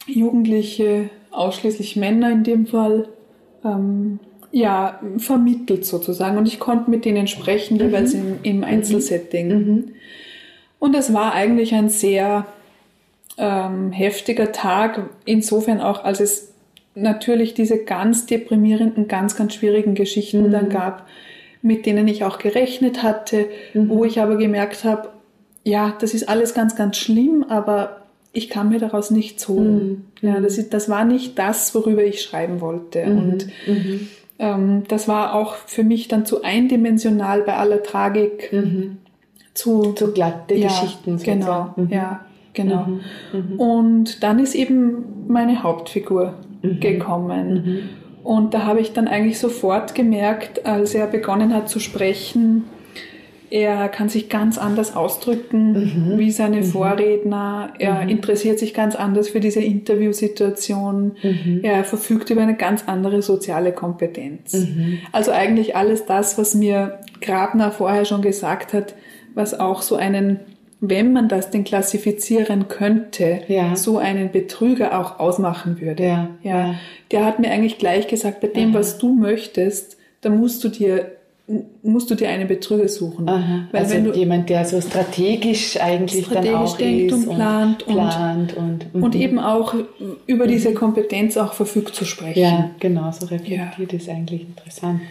Jugendliche, 0.05 1.09
ausschließlich 1.31 1.95
Männer 1.95 2.31
in 2.31 2.43
dem 2.43 2.65
Fall, 2.65 3.09
ähm, 3.65 4.19
ja, 4.51 4.99
vermittelt 5.17 5.85
sozusagen. 5.85 6.37
Und 6.37 6.47
ich 6.47 6.59
konnte 6.59 6.89
mit 6.89 7.05
denen 7.05 7.27
sprechen, 7.27 7.79
jeweils 7.79 8.13
im, 8.13 8.37
im 8.43 8.63
Einzelsetting. 8.63 9.93
Und 10.83 10.97
es 10.97 11.13
war 11.13 11.31
eigentlich 11.31 11.73
ein 11.73 11.87
sehr 11.87 12.45
ähm, 13.37 13.93
heftiger 13.93 14.51
Tag, 14.51 15.11
insofern 15.23 15.79
auch, 15.79 16.03
als 16.03 16.19
es 16.19 16.51
natürlich 16.93 17.53
diese 17.53 17.85
ganz 17.85 18.25
deprimierenden, 18.25 19.07
ganz, 19.07 19.37
ganz 19.37 19.53
schwierigen 19.53 19.95
Geschichten 19.95 20.47
mhm. 20.47 20.51
dann 20.51 20.67
gab, 20.67 21.07
mit 21.61 21.85
denen 21.85 22.09
ich 22.09 22.25
auch 22.25 22.37
gerechnet 22.37 23.01
hatte, 23.01 23.45
mhm. 23.73 23.87
wo 23.87 24.03
ich 24.03 24.19
aber 24.19 24.35
gemerkt 24.35 24.83
habe, 24.83 25.07
ja, 25.63 25.95
das 26.01 26.13
ist 26.13 26.27
alles 26.27 26.53
ganz, 26.53 26.75
ganz 26.75 26.97
schlimm, 26.97 27.45
aber 27.47 28.01
ich 28.33 28.49
kann 28.49 28.67
mir 28.67 28.79
daraus 28.79 29.09
nichts 29.09 29.47
holen. 29.47 30.05
Mhm. 30.21 30.27
Ja, 30.27 30.41
das, 30.41 30.57
ist, 30.57 30.73
das 30.73 30.89
war 30.89 31.05
nicht 31.05 31.39
das, 31.39 31.73
worüber 31.73 32.03
ich 32.03 32.21
schreiben 32.21 32.59
wollte. 32.59 33.05
Mhm. 33.05 33.17
Und 33.17 33.47
mhm. 33.67 34.07
ähm, 34.37 34.83
das 34.89 35.07
war 35.07 35.33
auch 35.33 35.55
für 35.55 35.85
mich 35.85 36.09
dann 36.09 36.25
zu 36.25 36.43
eindimensional 36.43 37.43
bei 37.43 37.53
aller 37.55 37.83
Tragik. 37.83 38.51
Mhm 38.51 38.97
zu, 39.53 39.93
zu 39.93 40.11
glatte 40.11 40.55
ja, 40.55 40.67
Geschichten. 40.67 41.17
Genau, 41.17 41.73
mhm. 41.75 41.89
ja, 41.89 42.25
genau. 42.53 42.85
Mhm. 42.85 43.01
Mhm. 43.33 43.59
Und 43.59 44.23
dann 44.23 44.39
ist 44.39 44.55
eben 44.55 45.25
meine 45.27 45.63
Hauptfigur 45.63 46.35
mhm. 46.61 46.79
gekommen. 46.79 47.53
Mhm. 47.53 47.89
Und 48.23 48.53
da 48.53 48.63
habe 48.65 48.79
ich 48.79 48.93
dann 48.93 49.07
eigentlich 49.07 49.37
sofort 49.37 49.95
gemerkt, 49.95 50.65
als 50.65 50.95
er 50.95 51.07
begonnen 51.07 51.53
hat 51.53 51.69
zu 51.69 51.79
sprechen, 51.79 52.63
er 53.53 53.87
kann 53.87 54.09
sich 54.09 54.29
ganz 54.29 54.57
anders 54.57 54.95
ausdrücken 54.95 55.73
mhm. 55.73 56.17
wie 56.17 56.31
seine 56.31 56.57
mhm. 56.57 56.63
Vorredner. 56.63 57.71
Er 57.77 58.01
mhm. 58.01 58.09
interessiert 58.09 58.57
sich 58.57 58.73
ganz 58.73 58.95
anders 58.95 59.29
für 59.29 59.39
diese 59.39 59.59
Interviewsituation. 59.61 61.11
Mhm. 61.21 61.59
Er 61.61 61.83
verfügt 61.83 62.31
über 62.31 62.41
eine 62.41 62.55
ganz 62.55 62.85
andere 62.87 63.21
soziale 63.21 63.71
Kompetenz. 63.71 64.57
Also 65.11 65.29
eigentlich 65.31 65.75
alles 65.75 66.07
das, 66.07 66.39
was 66.39 66.55
mir 66.55 66.97
Grabner 67.21 67.69
vorher 67.69 68.05
schon 68.05 68.23
gesagt 68.23 68.73
hat, 68.73 68.95
was 69.35 69.59
auch 69.59 69.81
so 69.81 69.95
einen, 69.95 70.39
wenn 70.79 71.13
man 71.13 71.29
das 71.29 71.49
denn 71.49 71.63
klassifizieren 71.63 72.67
könnte, 72.67 73.41
ja. 73.47 73.75
so 73.75 73.97
einen 73.97 74.31
Betrüger 74.31 74.99
auch 74.99 75.19
ausmachen 75.19 75.79
würde. 75.79 76.03
Ja. 76.03 76.29
ja. 76.43 76.75
Der 77.11 77.25
hat 77.25 77.39
mir 77.39 77.51
eigentlich 77.51 77.77
gleich 77.77 78.07
gesagt, 78.07 78.41
bei 78.41 78.47
dem, 78.47 78.73
was 78.73 78.97
du 78.97 79.13
möchtest, 79.13 79.97
da 80.21 80.29
musst 80.29 80.63
du 80.63 80.69
dir 80.69 81.11
musst 81.81 82.09
du 82.09 82.15
dir 82.15 82.29
einen 82.29 82.47
Betrüger 82.47 82.87
suchen. 82.87 83.27
Aha, 83.27 83.67
Weil 83.71 83.81
also 83.81 83.99
du 83.99 84.17
jemand, 84.17 84.49
der 84.49 84.63
so 84.63 84.79
strategisch 84.79 85.77
eigentlich 85.79 86.25
strategisch 86.25 86.51
dann 86.53 86.63
auch 86.63 86.77
denkt 86.77 87.11
ist 87.11 87.27
und 87.27 87.35
plant 87.35 87.83
und, 87.83 87.93
plant 87.93 88.57
und, 88.57 88.85
und, 88.93 89.03
und 89.03 89.15
eben 89.15 89.39
auch 89.39 89.75
über 90.25 90.47
diese 90.47 90.69
mhm. 90.69 90.75
Kompetenz 90.75 91.35
auch 91.35 91.53
verfügt 91.53 91.95
zu 91.95 92.05
sprechen. 92.05 92.39
Ja, 92.39 92.71
genau, 92.79 93.11
so 93.11 93.25
reflektiert 93.25 93.91
ja. 93.91 93.97
ist 93.97 94.09
eigentlich 94.09 94.41
interessant. 94.41 95.01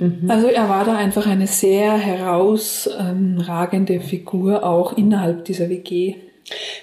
Mhm. 0.00 0.28
Also 0.28 0.48
er 0.48 0.68
war 0.68 0.84
da 0.84 0.96
einfach 0.96 1.26
eine 1.26 1.46
sehr 1.46 1.92
herausragende 1.92 4.00
Figur 4.00 4.64
auch 4.64 4.96
innerhalb 4.96 5.44
dieser 5.44 5.68
WG. 5.68 6.16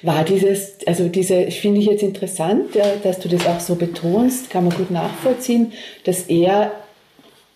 War 0.02 0.24
dieses, 0.24 0.78
also 0.86 1.10
diese, 1.10 1.52
finde 1.52 1.82
ich 1.82 1.88
jetzt 1.88 2.04
interessant, 2.04 2.68
dass 3.04 3.20
du 3.20 3.28
das 3.28 3.46
auch 3.48 3.60
so 3.60 3.76
betonst, 3.76 4.50
kann 4.50 4.66
man 4.66 4.74
gut 4.74 4.92
nachvollziehen, 4.92 5.74
dass 6.06 6.24
er 6.24 6.72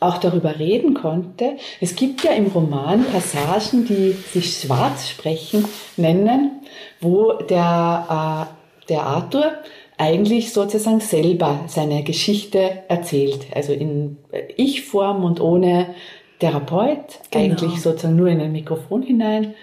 auch 0.02 0.18
darüber 0.18 0.60
reden 0.60 0.96
konnte. 0.96 1.58
Es 1.80 1.96
gibt 1.96 2.24
ja 2.24 2.32
im 2.32 2.48
Roman 2.48 3.06
Passagen, 3.06 3.86
die 3.86 4.14
sich 4.34 4.58
Schwarz 4.58 5.08
sprechen 5.08 5.64
nennen, 5.96 6.64
wo 7.00 7.34
der, 7.34 8.50
äh, 8.50 8.88
der 8.90 9.04
Arthur 9.04 9.54
eigentlich 10.02 10.52
sozusagen 10.52 11.00
selber 11.00 11.66
seine 11.68 12.04
Geschichte 12.04 12.80
erzählt. 12.88 13.46
Also 13.54 13.72
in 13.72 14.18
Ich-Form 14.58 15.24
und 15.24 15.40
ohne 15.40 15.94
Therapeut, 16.40 17.20
genau. 17.30 17.46
eigentlich 17.46 17.82
sozusagen 17.82 18.16
nur 18.16 18.28
in 18.28 18.42
ein 18.42 18.52
Mikrofon 18.52 19.04
hinein. 19.04 19.54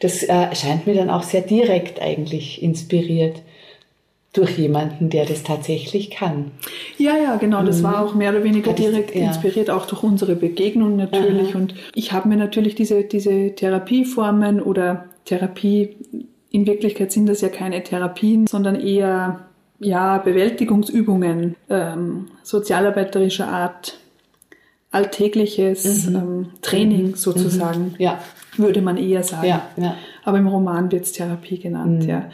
Das 0.00 0.22
äh, 0.22 0.54
scheint 0.54 0.86
mir 0.86 0.94
dann 0.94 1.08
auch 1.08 1.22
sehr 1.22 1.40
direkt 1.40 2.02
eigentlich 2.02 2.62
inspiriert 2.62 3.40
durch 4.34 4.58
jemanden, 4.58 5.08
der 5.08 5.24
das 5.24 5.44
tatsächlich 5.44 6.10
kann. 6.10 6.50
Ja, 6.98 7.16
ja, 7.16 7.36
genau. 7.36 7.62
Das 7.62 7.78
mhm. 7.78 7.84
war 7.84 8.04
auch 8.04 8.14
mehr 8.14 8.32
oder 8.32 8.44
weniger 8.44 8.74
direkt 8.74 9.14
ja. 9.14 9.28
inspiriert, 9.28 9.70
auch 9.70 9.86
durch 9.86 10.02
unsere 10.02 10.36
Begegnung 10.36 10.96
natürlich. 10.96 11.52
Aha. 11.52 11.58
Und 11.58 11.74
ich 11.94 12.12
habe 12.12 12.28
mir 12.28 12.36
natürlich 12.36 12.74
diese, 12.74 13.04
diese 13.04 13.54
Therapieformen 13.54 14.60
oder 14.60 15.06
Therapie, 15.24 15.96
in 16.50 16.66
Wirklichkeit 16.66 17.12
sind 17.12 17.26
das 17.26 17.40
ja 17.40 17.48
keine 17.48 17.82
Therapien, 17.82 18.46
sondern 18.46 18.78
eher 18.78 19.45
ja, 19.78 20.18
Bewältigungsübungen 20.18 21.56
ähm, 21.68 22.28
sozialarbeiterischer 22.42 23.48
Art, 23.48 23.98
alltägliches 24.90 26.08
mhm. 26.08 26.16
ähm, 26.16 26.46
Training 26.62 27.08
mhm. 27.08 27.14
sozusagen, 27.14 27.84
mhm. 27.84 27.94
ja. 27.98 28.18
würde 28.56 28.80
man 28.82 28.96
eher 28.96 29.22
sagen. 29.22 29.48
Ja, 29.48 29.68
ja. 29.76 29.94
Aber 30.24 30.38
im 30.38 30.46
Roman 30.46 30.90
wird 30.90 31.04
es 31.04 31.12
Therapie 31.12 31.58
genannt, 31.58 32.04
mhm. 32.04 32.08
ja. 32.08 32.30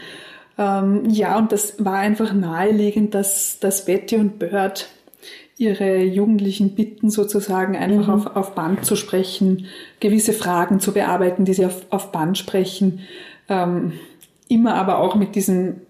Ähm, 0.58 1.08
ja, 1.08 1.38
und 1.38 1.50
das 1.50 1.82
war 1.84 1.96
einfach 1.96 2.32
naheliegend, 2.32 3.14
dass, 3.14 3.58
dass 3.58 3.86
Betty 3.86 4.16
und 4.16 4.38
Bird 4.38 4.88
ihre 5.56 6.02
Jugendlichen 6.02 6.74
bitten, 6.74 7.10
sozusagen 7.10 7.76
einfach 7.76 8.08
mhm. 8.08 8.14
auf, 8.14 8.36
auf 8.36 8.54
Band 8.54 8.84
zu 8.84 8.96
sprechen, 8.96 9.66
gewisse 10.00 10.32
Fragen 10.32 10.80
zu 10.80 10.92
bearbeiten, 10.92 11.44
die 11.44 11.54
sie 11.54 11.66
auf, 11.66 11.86
auf 11.90 12.12
Band 12.12 12.36
sprechen. 12.36 13.00
Ähm, 13.48 13.92
immer 14.48 14.74
aber 14.74 14.98
auch 14.98 15.14
mit 15.14 15.34
diesem 15.34 15.80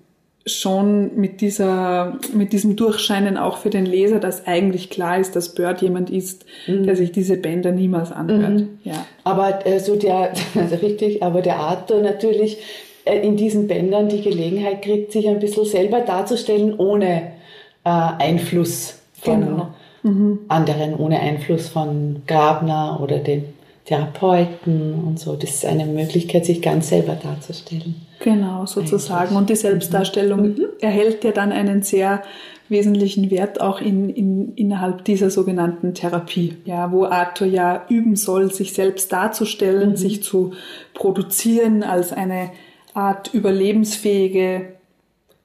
schon 0.44 1.16
mit 1.16 1.40
dieser, 1.40 2.18
mit 2.34 2.52
diesem 2.52 2.74
Durchscheinen 2.74 3.36
auch 3.36 3.58
für 3.58 3.70
den 3.70 3.86
Leser, 3.86 4.18
dass 4.18 4.46
eigentlich 4.46 4.90
klar 4.90 5.18
ist, 5.18 5.36
dass 5.36 5.54
Bird 5.54 5.82
jemand 5.82 6.10
ist, 6.10 6.44
mhm. 6.66 6.84
der 6.84 6.96
sich 6.96 7.12
diese 7.12 7.36
Bänder 7.36 7.70
niemals 7.70 8.10
anhört. 8.10 8.60
Mhm. 8.60 8.78
Ja. 8.82 9.06
Aber 9.22 9.64
äh, 9.66 9.78
so 9.78 9.96
der, 9.96 10.32
also 10.54 10.76
richtig, 10.76 11.22
aber 11.22 11.42
der 11.42 11.58
Arthur 11.58 12.02
natürlich, 12.02 12.58
äh, 13.04 13.20
in 13.20 13.36
diesen 13.36 13.68
Bändern 13.68 14.08
die 14.08 14.22
Gelegenheit 14.22 14.82
kriegt, 14.82 15.12
sich 15.12 15.28
ein 15.28 15.38
bisschen 15.38 15.64
selber 15.64 16.00
darzustellen, 16.00 16.74
ohne 16.76 17.32
äh, 17.84 17.90
Einfluss 17.90 18.98
von 19.20 19.40
genau. 19.40 19.68
mhm. 20.02 20.40
anderen, 20.48 20.96
ohne 20.96 21.20
Einfluss 21.20 21.68
von 21.68 22.22
Grabner 22.26 22.98
oder 23.00 23.18
den 23.18 23.44
Therapeuten 23.84 24.94
und 24.94 25.18
so. 25.18 25.34
Das 25.34 25.50
ist 25.50 25.66
eine 25.66 25.86
Möglichkeit, 25.86 26.44
sich 26.44 26.62
ganz 26.62 26.88
selber 26.88 27.16
darzustellen. 27.20 27.96
Genau, 28.20 28.66
sozusagen. 28.66 29.22
Eigentlich. 29.22 29.38
Und 29.38 29.50
die 29.50 29.56
Selbstdarstellung 29.56 30.40
mhm. 30.40 30.48
mhm. 30.48 30.66
erhält 30.80 31.24
ja 31.24 31.32
dann 31.32 31.50
einen 31.52 31.82
sehr 31.82 32.22
wesentlichen 32.68 33.30
Wert 33.30 33.60
auch 33.60 33.80
in, 33.80 34.08
in, 34.08 34.54
innerhalb 34.54 35.04
dieser 35.04 35.30
sogenannten 35.30 35.94
Therapie, 35.94 36.56
ja, 36.64 36.90
wo 36.90 37.04
Arthur 37.04 37.46
ja 37.46 37.84
üben 37.88 38.16
soll, 38.16 38.52
sich 38.52 38.72
selbst 38.72 39.12
darzustellen, 39.12 39.90
mhm. 39.90 39.96
sich 39.96 40.22
zu 40.22 40.52
produzieren 40.94 41.82
als 41.82 42.12
eine 42.12 42.50
Art 42.94 43.34
überlebensfähige 43.34 44.74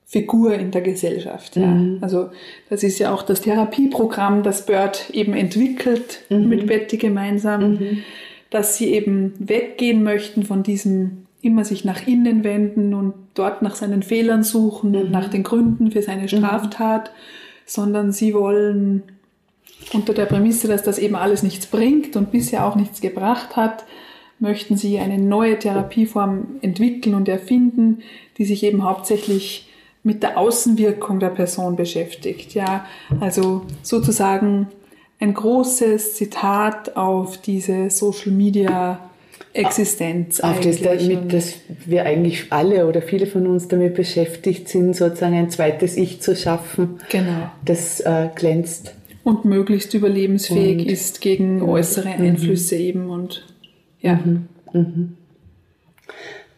Figur 0.06 0.54
in 0.54 0.72
der 0.72 0.82
Gesellschaft. 0.82 1.58
Ja. 1.58 1.68
Mhm. 1.68 1.98
Also 2.02 2.30
das 2.70 2.82
ist 2.84 2.98
ja 2.98 3.14
auch 3.14 3.24
das 3.24 3.42
Therapieprogramm, 3.42 4.42
das 4.42 4.66
Bird 4.66 5.10
eben 5.12 5.34
entwickelt 5.34 6.22
mhm. 6.30 6.48
mit 6.48 6.68
Betty 6.68 6.96
gemeinsam, 6.96 7.72
mhm. 7.72 8.04
Dass 8.50 8.78
sie 8.78 8.94
eben 8.94 9.34
weggehen 9.40 10.04
möchten 10.04 10.44
von 10.44 10.64
diesem 10.64 11.28
immer 11.42 11.64
sich 11.64 11.86
nach 11.86 12.08
innen 12.08 12.44
wenden 12.44 12.94
und 12.94 13.14
dort 13.36 13.62
nach 13.62 13.76
seinen 13.76 14.04
Fehlern 14.04 14.44
suchen 14.44 14.96
und 14.96 15.06
mhm. 15.06 15.12
nach 15.12 15.30
den 15.30 15.44
Gründen 15.44 15.92
für 15.92 16.02
seine 16.02 16.24
mhm. 16.24 16.28
Straftat, 16.28 17.12
sondern 17.66 18.12
sie 18.12 18.34
wollen 18.34 19.04
unter 19.94 20.14
der 20.14 20.26
Prämisse, 20.26 20.68
dass 20.68 20.84
das 20.84 20.98
eben 20.98 21.16
alles 21.16 21.44
nichts 21.44 21.68
bringt 21.68 22.16
und 22.16 22.32
bisher 22.32 22.66
auch 22.66 22.76
nichts 22.76 23.02
gebracht 23.02 23.56
hat, 23.56 23.86
möchten 24.40 24.78
sie 24.78 25.00
eine 25.00 25.18
neue 25.18 25.58
Therapieform 25.58 26.58
entwickeln 26.62 27.16
und 27.16 27.28
erfinden, 27.30 28.00
die 28.38 28.46
sich 28.46 28.64
eben 28.64 28.84
hauptsächlich 28.84 29.70
mit 30.04 30.24
der 30.24 30.38
Außenwirkung 30.38 31.20
der 31.20 31.30
Person 31.30 31.76
beschäftigt. 31.76 32.54
Ja, 32.54 32.86
also 33.20 33.64
sozusagen 33.82 34.68
ein 35.20 35.34
großes 35.34 36.16
Zitat 36.16 36.96
auf 36.96 37.38
diese 37.38 37.90
Social 37.90 38.32
Media 38.32 39.00
Existenz. 39.54 40.40
Auf 40.40 40.60
das, 40.60 40.82
damit, 40.82 41.34
dass 41.34 41.56
wir 41.86 42.06
eigentlich 42.06 42.52
alle 42.52 42.88
oder 42.88 43.02
viele 43.02 43.26
von 43.26 43.48
uns 43.48 43.68
damit 43.68 43.96
beschäftigt 43.96 44.70
sind, 44.70 44.96
sozusagen 44.96 45.36
ein 45.36 45.50
zweites 45.50 45.98
Ich 45.98 46.22
zu 46.22 46.36
schaffen. 46.36 47.00
Genau. 47.10 47.50
Das 47.66 48.00
äh, 48.02 48.30
glänzt. 48.36 48.94
Und 49.24 49.46
möglichst 49.46 49.94
überlebensfähig 49.94 50.80
und, 50.80 50.92
ist 50.92 51.22
gegen 51.22 51.62
äußere 51.62 52.10
Einflüsse 52.10 52.76
mhm. 52.76 52.82
eben 52.82 53.10
und 53.10 53.46
ja. 54.00 54.16
Mhm. 54.24 54.48
Mhm. 54.74 55.18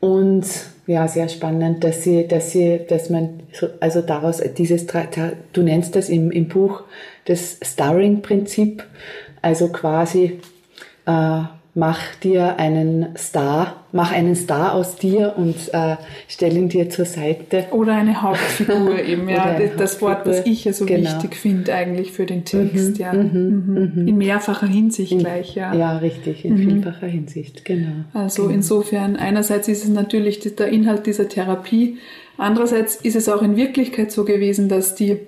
Und 0.02 0.46
ja, 0.86 1.08
sehr 1.08 1.30
spannend, 1.30 1.84
dass 1.84 2.04
sie, 2.04 2.28
dass 2.28 2.52
sie, 2.52 2.82
dass 2.88 3.10
man, 3.10 3.42
also 3.80 4.02
daraus 4.02 4.42
dieses, 4.58 4.86
du 5.54 5.62
nennst 5.62 5.96
das 5.96 6.10
im, 6.10 6.32
im 6.32 6.48
Buch 6.48 6.84
das 7.30 7.60
Starring-Prinzip, 7.62 8.84
also 9.42 9.70
quasi 9.70 10.40
äh, 11.06 11.44
mach 11.76 12.16
dir 12.16 12.58
einen 12.58 13.16
Star, 13.18 13.86
mach 13.92 14.12
einen 14.12 14.36
Star 14.36 14.74
aus 14.74 14.96
dir 14.96 15.36
und 15.38 15.56
äh, 15.72 15.98
stell 16.28 16.58
ihn 16.58 16.68
dir 16.68 16.90
zur 16.90 17.06
Seite. 17.06 17.68
Oder 17.72 17.94
eine 17.94 18.22
Hauptfigur 18.22 19.00
eben, 19.08 19.30
ja. 19.30 19.58
Das, 19.58 19.76
das 19.78 20.02
Wort, 20.02 20.26
das 20.26 20.46
ich 20.46 20.66
ja 20.66 20.74
so 20.74 20.86
genau. 20.86 21.10
wichtig 21.10 21.36
finde 21.36 21.74
eigentlich 21.74 22.12
für 22.12 22.26
den 22.26 22.44
Text, 22.44 22.92
mhm, 22.92 22.96
ja. 22.96 23.14
Mhm, 23.14 23.32
mhm. 23.32 23.92
mhm. 23.96 24.08
In 24.08 24.18
mehrfacher 24.18 24.68
Hinsicht 24.68 25.12
in, 25.12 25.20
gleich, 25.20 25.56
ja. 25.56 25.74
Ja, 25.74 25.98
richtig, 25.98 26.44
in 26.44 26.56
mhm. 26.56 26.70
vielfacher 26.70 27.08
Hinsicht, 27.08 27.64
genau. 27.64 28.04
Also 28.14 28.44
genau. 28.44 28.56
insofern, 28.56 29.16
einerseits 29.16 29.68
ist 29.68 29.84
es 29.84 29.90
natürlich 29.90 30.40
der 30.40 30.68
Inhalt 30.68 31.06
dieser 31.06 31.30
Therapie, 31.30 31.98
andererseits 32.38 32.96
ist 32.96 33.16
es 33.16 33.30
auch 33.30 33.42
in 33.42 33.56
Wirklichkeit 33.56 34.12
so 34.12 34.26
gewesen, 34.26 34.70
dass 34.70 34.96
die, 34.96 35.20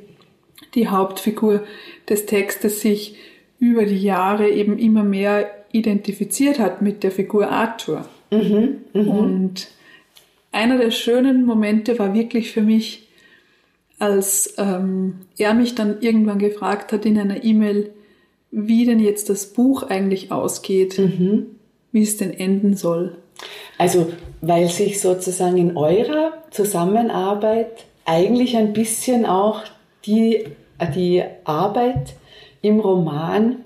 die 0.76 0.88
Hauptfigur 0.88 1.64
des 2.10 2.26
Textes 2.26 2.82
sich 2.82 3.16
über 3.60 3.86
die 3.86 4.02
Jahre 4.02 4.50
eben 4.50 4.78
immer 4.78 5.04
mehr 5.04 5.50
identifiziert 5.72 6.60
hat 6.60 6.82
mit 6.82 7.04
der 7.04 7.12
Figur 7.12 7.50
Arthur. 7.50 8.06
Mhm, 8.32 8.78
mh. 8.94 9.02
Und 9.02 9.68
einer 10.52 10.78
der 10.78 10.92
schönen 10.92 11.46
Momente 11.46 11.98
war 12.00 12.14
wirklich 12.14 12.52
für 12.52 12.62
mich, 12.62 13.08
als 14.00 14.56
ähm, 14.58 15.20
er 15.38 15.54
mich 15.54 15.76
dann 15.76 16.02
irgendwann 16.02 16.40
gefragt 16.40 16.92
hat 16.92 17.06
in 17.06 17.20
einer 17.20 17.44
E-Mail, 17.44 17.92
wie 18.50 18.86
denn 18.86 19.00
jetzt 19.00 19.30
das 19.30 19.54
Buch 19.54 19.84
eigentlich 19.84 20.32
ausgeht, 20.32 20.98
mhm. 20.98 21.46
wie 21.92 22.02
es 22.02 22.18
denn 22.18 22.34
enden 22.34 22.76
soll. 22.76 23.16
Also, 23.78 24.12
weil 24.42 24.68
sich 24.70 25.00
sozusagen 25.00 25.58
in 25.58 25.78
eurer 25.78 26.34
Zusammenarbeit 26.52 27.86
eigentlich 28.06 28.58
ein 28.58 28.74
bisschen 28.74 29.26
auch 29.26 29.64
die, 30.06 30.46
die 30.86 31.24
Arbeit 31.44 32.16
im 32.62 32.80
Roman 32.80 33.58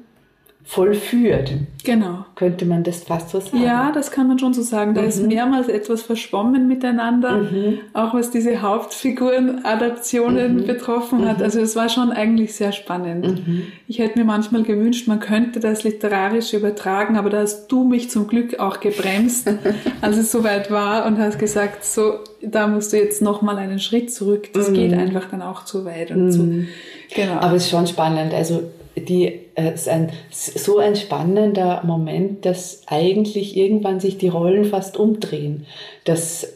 vollführt. 0.67 1.54
Genau. 1.84 2.25
Könnte 2.34 2.65
man 2.65 2.84
das 2.84 3.04
fast 3.04 3.30
so 3.30 3.39
sagen? 3.39 3.62
Ja, 3.62 3.91
das 3.93 4.10
kann 4.10 4.28
man 4.28 4.39
schon 4.39 4.56
so 4.56 4.63
sagen. 4.63 4.95
Da 4.95 5.01
mhm. 5.04 5.08
ist 5.08 5.21
mehrmals 5.21 5.67
etwas 5.67 6.01
verschwommen 6.01 6.67
miteinander, 6.67 7.38
mhm. 7.38 7.78
auch 7.93 8.15
was 8.15 8.32
diese 8.32 8.63
Hauptfiguren-Adaptionen 8.63 10.58
mhm. 10.58 10.65
betroffen 10.65 11.28
hat. 11.28 11.38
Mhm. 11.38 11.43
Also 11.43 11.62
es 11.62 11.75
war 11.75 11.88
schon 11.88 12.12
eigentlich 12.12 12.56
sehr 12.56 12.71
spannend. 12.71 13.47
Mhm. 13.47 13.67
Ich 13.88 13.99
hätte 13.99 14.17
mir 14.17 14.25
manchmal 14.25 14.63
gewünscht, 14.63 15.08
man 15.08 15.19
könnte 15.19 15.60
das 15.60 15.84
literarisch 15.84 16.54
übertragen, 16.54 17.15
aber 17.15 17.30
da 17.30 17.41
hast 17.41 17.67
du 17.67 17.84
mich 17.84 18.10
zum 18.10 18.28
Glück 18.28 18.60
auch 18.60 18.80
gebremst, 18.80 19.47
als 20.01 20.17
es 20.17 20.32
soweit 20.32 20.71
war 20.71 21.06
und 21.06 21.19
hast 21.19 21.38
gesagt, 21.38 21.86
so, 21.86 22.15
da 22.41 22.65
musst 22.65 22.91
du 22.91 22.97
jetzt 22.97 23.21
nochmal 23.21 23.58
einen 23.58 23.78
Schritt 23.80 24.12
zurück. 24.12 24.51
Das 24.54 24.73
geht 24.73 24.93
mhm. 24.93 24.99
einfach 24.99 25.30
dann 25.30 25.43
auch 25.43 25.63
zu 25.63 25.86
weit 25.86 26.10
und 26.10 26.32
zu. 26.32 26.65
Genau. 27.13 27.34
Aber 27.34 27.54
es 27.54 27.65
ist 27.65 27.69
schon 27.69 27.86
spannend. 27.86 28.34
Also 28.34 28.63
die, 28.97 29.39
äh, 29.55 29.73
ist 29.73 29.89
ein, 29.89 30.12
so 30.31 30.79
ein 30.79 30.95
spannender 30.95 31.84
Moment, 31.86 32.45
dass 32.45 32.84
eigentlich 32.88 33.58
irgendwann 33.58 33.99
sich 33.99 34.17
die 34.17 34.29
Rollen 34.29 34.65
fast 34.65 34.97
umdrehen. 34.97 35.65
Dass 36.05 36.47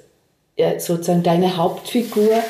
äh, 0.56 0.80
sozusagen 0.80 1.24
deine 1.24 1.58
Hauptfigur 1.58 2.44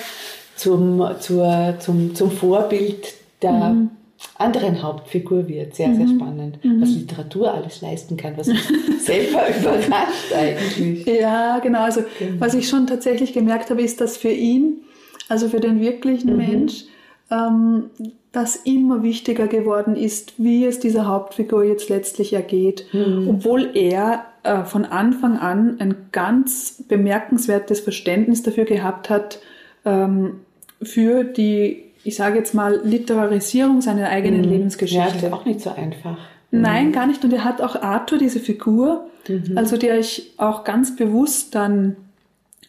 zum, 0.56 1.04
zur, 1.19 1.75
zum, 1.80 2.15
zum 2.15 2.32
Vorbild 2.32 3.13
der 3.41 3.52
mhm. 3.52 3.91
anderen 4.36 4.84
Hauptfigur 4.84 5.47
wird. 5.47 5.75
Sehr, 5.75 5.93
sehr 5.95 6.06
mhm. 6.06 6.15
spannend. 6.15 6.65
Mhm. 6.65 6.82
Was 6.82 6.89
Literatur 6.89 7.54
alles 7.54 7.82
leisten 7.82 8.17
kann, 8.17 8.38
was 8.38 8.47
mich 8.47 8.62
selber 8.99 9.43
überrascht 9.60 10.34
eigentlich. 10.36 11.06
Ja, 11.06 11.60
genau. 11.60 11.82
Also, 11.82 12.02
genau. 12.19 12.39
was 12.39 12.54
ich 12.54 12.67
schon 12.67 12.88
tatsächlich 12.88 13.34
gemerkt 13.34 13.69
habe, 13.69 13.82
ist, 13.82 14.02
dass 14.02 14.17
für 14.17 14.32
ihn, 14.32 14.82
also 15.30 15.49
für 15.49 15.60
den 15.60 15.80
wirklichen 15.80 16.32
mhm. 16.32 16.38
Mensch, 16.38 16.84
ähm, 17.32 17.91
das 18.32 18.56
immer 18.56 19.02
wichtiger 19.02 19.48
geworden 19.48 19.96
ist, 19.96 20.34
wie 20.38 20.65
es 20.65 20.80
dieser 20.80 21.08
Hauptfigur 21.08 21.63
jetzt 21.63 21.89
letztlich 21.89 22.34
ergeht, 22.34 22.86
mhm. 22.94 23.28
obwohl 23.28 23.72
er 23.76 24.26
äh, 24.44 24.63
von 24.63 24.86
Anfang 24.86 25.38
an 25.38 25.78
ein 25.80 25.96
ganz 26.12 26.84
bemerkenswertes 26.88 27.80
Verständnis 27.80 28.44
dafür 28.44 28.65
gehabt 28.65 29.10
hat, 29.10 29.39
ähm, 29.84 30.42
für 30.82 31.24
die, 31.24 31.84
ich 32.04 32.15
sage 32.15 32.38
jetzt 32.38 32.54
mal, 32.54 32.80
Literarisierung 32.84 33.82
seiner 33.82 34.10
eigenen 34.10 34.42
mhm. 34.42 34.50
Lebensgeschichte. 34.50 34.98
Ja, 34.98 35.12
das 35.13 35.24
ist 35.24 35.34
auch 35.34 35.46
nicht 35.46 35.62
so 35.62 35.72
einfach. 35.72 36.18
Nein, 36.52 36.88
mhm. 36.88 36.92
gar 36.92 37.08
nicht. 37.08 37.24
Und 37.24 37.34
er 37.34 37.44
hat 37.44 37.62
auch 37.62 37.82
Arthur, 37.82 38.18
diese 38.20 38.39
Figur, 38.39 39.08
mhm. 39.28 39.58
also 39.58 39.76
der 39.76 40.00
ich 40.00 40.34
auch 40.38 40.63
ganz 40.63 40.96
bewusst 40.96 41.56
dann 41.56 41.96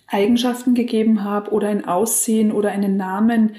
Eigenschaften 0.07 0.75
gegeben 0.75 1.23
habe 1.23 1.51
oder 1.53 1.69
ein 1.69 1.87
Aussehen 1.87 2.51
oder 2.51 2.71
einen 2.71 2.97
Namen, 2.97 3.53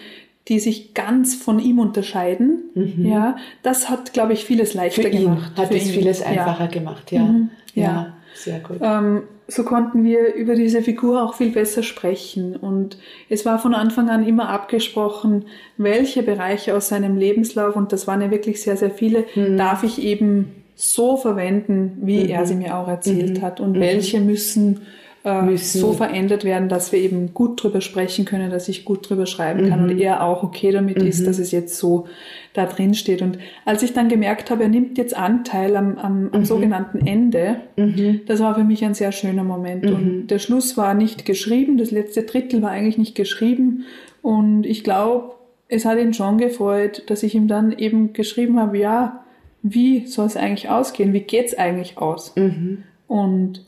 die 0.51 0.59
sich 0.59 0.93
ganz 0.93 1.33
von 1.33 1.59
ihm 1.59 1.79
unterscheiden. 1.79 2.65
Mhm. 2.75 3.05
Ja, 3.05 3.37
das 3.63 3.89
hat, 3.89 4.11
glaube 4.11 4.33
ich, 4.33 4.43
vieles 4.43 4.73
leichter 4.73 5.03
für 5.03 5.07
ihn 5.07 5.21
gemacht. 5.21 5.53
Hat 5.55 5.71
es 5.71 5.89
vieles 5.89 6.21
einfacher 6.21 6.65
ja. 6.65 6.69
gemacht, 6.69 7.11
ja. 7.13 7.21
Mhm. 7.21 7.49
ja. 7.73 7.83
ja. 7.83 8.13
sehr 8.35 8.59
gut. 8.59 8.79
Ähm, 8.81 9.23
so 9.47 9.63
konnten 9.63 10.03
wir 10.03 10.33
über 10.33 10.55
diese 10.55 10.81
Figur 10.81 11.23
auch 11.23 11.35
viel 11.35 11.51
besser 11.51 11.83
sprechen. 11.83 12.57
Und 12.57 12.97
es 13.29 13.45
war 13.45 13.59
von 13.59 13.73
Anfang 13.73 14.09
an 14.09 14.27
immer 14.27 14.49
abgesprochen, 14.49 15.45
welche 15.77 16.21
Bereiche 16.21 16.75
aus 16.75 16.89
seinem 16.89 17.15
Lebenslauf, 17.15 17.77
und 17.77 17.93
das 17.93 18.05
waren 18.05 18.21
ja 18.21 18.29
wirklich 18.29 18.61
sehr, 18.61 18.75
sehr 18.75 18.91
viele, 18.91 19.23
mhm. 19.35 19.55
darf 19.55 19.83
ich 19.83 20.01
eben 20.01 20.51
so 20.75 21.15
verwenden, 21.15 21.97
wie 22.01 22.25
mhm. 22.25 22.29
er 22.29 22.45
sie 22.45 22.55
mir 22.55 22.75
auch 22.75 22.89
erzählt 22.89 23.37
mhm. 23.37 23.41
hat. 23.41 23.61
Und 23.61 23.77
mhm. 23.77 23.79
welche 23.79 24.19
müssen 24.19 24.81
äh, 25.23 25.55
so 25.57 25.93
verändert 25.93 26.43
werden, 26.43 26.67
dass 26.67 26.91
wir 26.91 26.99
eben 26.99 27.33
gut 27.33 27.61
drüber 27.61 27.81
sprechen 27.81 28.25
können, 28.25 28.49
dass 28.49 28.67
ich 28.67 28.85
gut 28.85 29.07
drüber 29.07 29.25
schreiben 29.25 29.69
kann 29.69 29.83
mhm. 29.83 29.91
und 29.91 29.99
er 29.99 30.23
auch 30.23 30.41
okay 30.41 30.71
damit 30.71 30.99
mhm. 30.99 31.07
ist, 31.07 31.27
dass 31.27 31.37
es 31.37 31.51
jetzt 31.51 31.77
so 31.77 32.07
da 32.53 32.65
drin 32.65 32.93
steht. 32.93 33.21
Und 33.21 33.37
als 33.63 33.83
ich 33.83 33.93
dann 33.93 34.09
gemerkt 34.09 34.49
habe, 34.49 34.63
er 34.63 34.69
nimmt 34.69 34.97
jetzt 34.97 35.15
Anteil 35.15 35.75
am, 35.75 35.97
am, 35.97 36.29
am 36.31 36.39
mhm. 36.39 36.45
sogenannten 36.45 37.05
Ende, 37.05 37.57
mhm. 37.77 38.21
das 38.25 38.39
war 38.39 38.55
für 38.55 38.63
mich 38.63 38.83
ein 38.83 38.93
sehr 38.93 39.11
schöner 39.11 39.43
Moment. 39.43 39.85
Und 39.85 40.05
mhm. 40.05 40.27
der 40.27 40.39
Schluss 40.39 40.75
war 40.75 40.93
nicht 40.93 41.25
geschrieben, 41.25 41.77
das 41.77 41.91
letzte 41.91 42.23
Drittel 42.23 42.61
war 42.61 42.71
eigentlich 42.71 42.97
nicht 42.97 43.15
geschrieben. 43.15 43.85
Und 44.21 44.65
ich 44.65 44.83
glaube, 44.83 45.35
es 45.67 45.85
hat 45.85 45.99
ihn 45.99 46.13
schon 46.13 46.37
gefreut, 46.37 47.03
dass 47.07 47.23
ich 47.23 47.35
ihm 47.35 47.47
dann 47.47 47.71
eben 47.71 48.13
geschrieben 48.13 48.59
habe, 48.59 48.77
ja, 48.77 49.23
wie 49.63 50.07
soll 50.07 50.25
es 50.25 50.35
eigentlich 50.35 50.69
ausgehen? 50.69 51.13
Wie 51.13 51.21
geht's 51.21 51.53
eigentlich 51.53 51.97
aus? 51.97 52.35
Mhm. 52.35 52.83
Und 53.07 53.65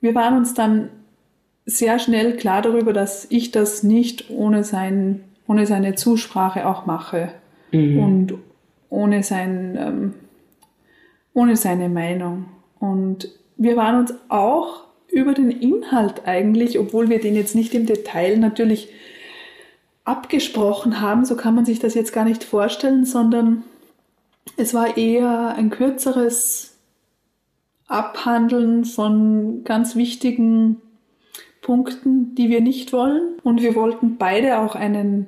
wir 0.00 0.14
waren 0.14 0.36
uns 0.36 0.54
dann 0.54 0.90
sehr 1.66 1.98
schnell 1.98 2.36
klar 2.36 2.62
darüber, 2.62 2.92
dass 2.92 3.26
ich 3.30 3.50
das 3.50 3.82
nicht 3.82 4.30
ohne, 4.30 4.64
sein, 4.64 5.24
ohne 5.46 5.66
seine 5.66 5.94
Zusprache 5.94 6.66
auch 6.66 6.86
mache 6.86 7.32
mhm. 7.72 7.98
und 7.98 8.34
ohne, 8.88 9.22
sein, 9.22 9.76
ähm, 9.78 10.14
ohne 11.34 11.56
seine 11.56 11.88
Meinung. 11.88 12.46
Und 12.80 13.28
wir 13.56 13.76
waren 13.76 13.98
uns 13.98 14.14
auch 14.28 14.84
über 15.10 15.34
den 15.34 15.50
Inhalt 15.50 16.26
eigentlich, 16.26 16.78
obwohl 16.78 17.08
wir 17.08 17.20
den 17.20 17.34
jetzt 17.34 17.54
nicht 17.54 17.74
im 17.74 17.86
Detail 17.86 18.38
natürlich 18.38 18.88
abgesprochen 20.04 21.02
haben, 21.02 21.26
so 21.26 21.36
kann 21.36 21.54
man 21.54 21.66
sich 21.66 21.80
das 21.80 21.94
jetzt 21.94 22.14
gar 22.14 22.24
nicht 22.24 22.44
vorstellen, 22.44 23.04
sondern 23.04 23.62
es 24.56 24.72
war 24.72 24.96
eher 24.96 25.54
ein 25.54 25.68
kürzeres 25.68 26.77
Abhandeln 27.88 28.84
von 28.84 29.64
ganz 29.64 29.96
wichtigen 29.96 30.76
Punkten, 31.62 32.34
die 32.34 32.50
wir 32.50 32.60
nicht 32.60 32.92
wollen. 32.92 33.38
Und 33.42 33.62
wir 33.62 33.74
wollten 33.74 34.16
beide 34.18 34.58
auch 34.58 34.74
einen, 34.74 35.26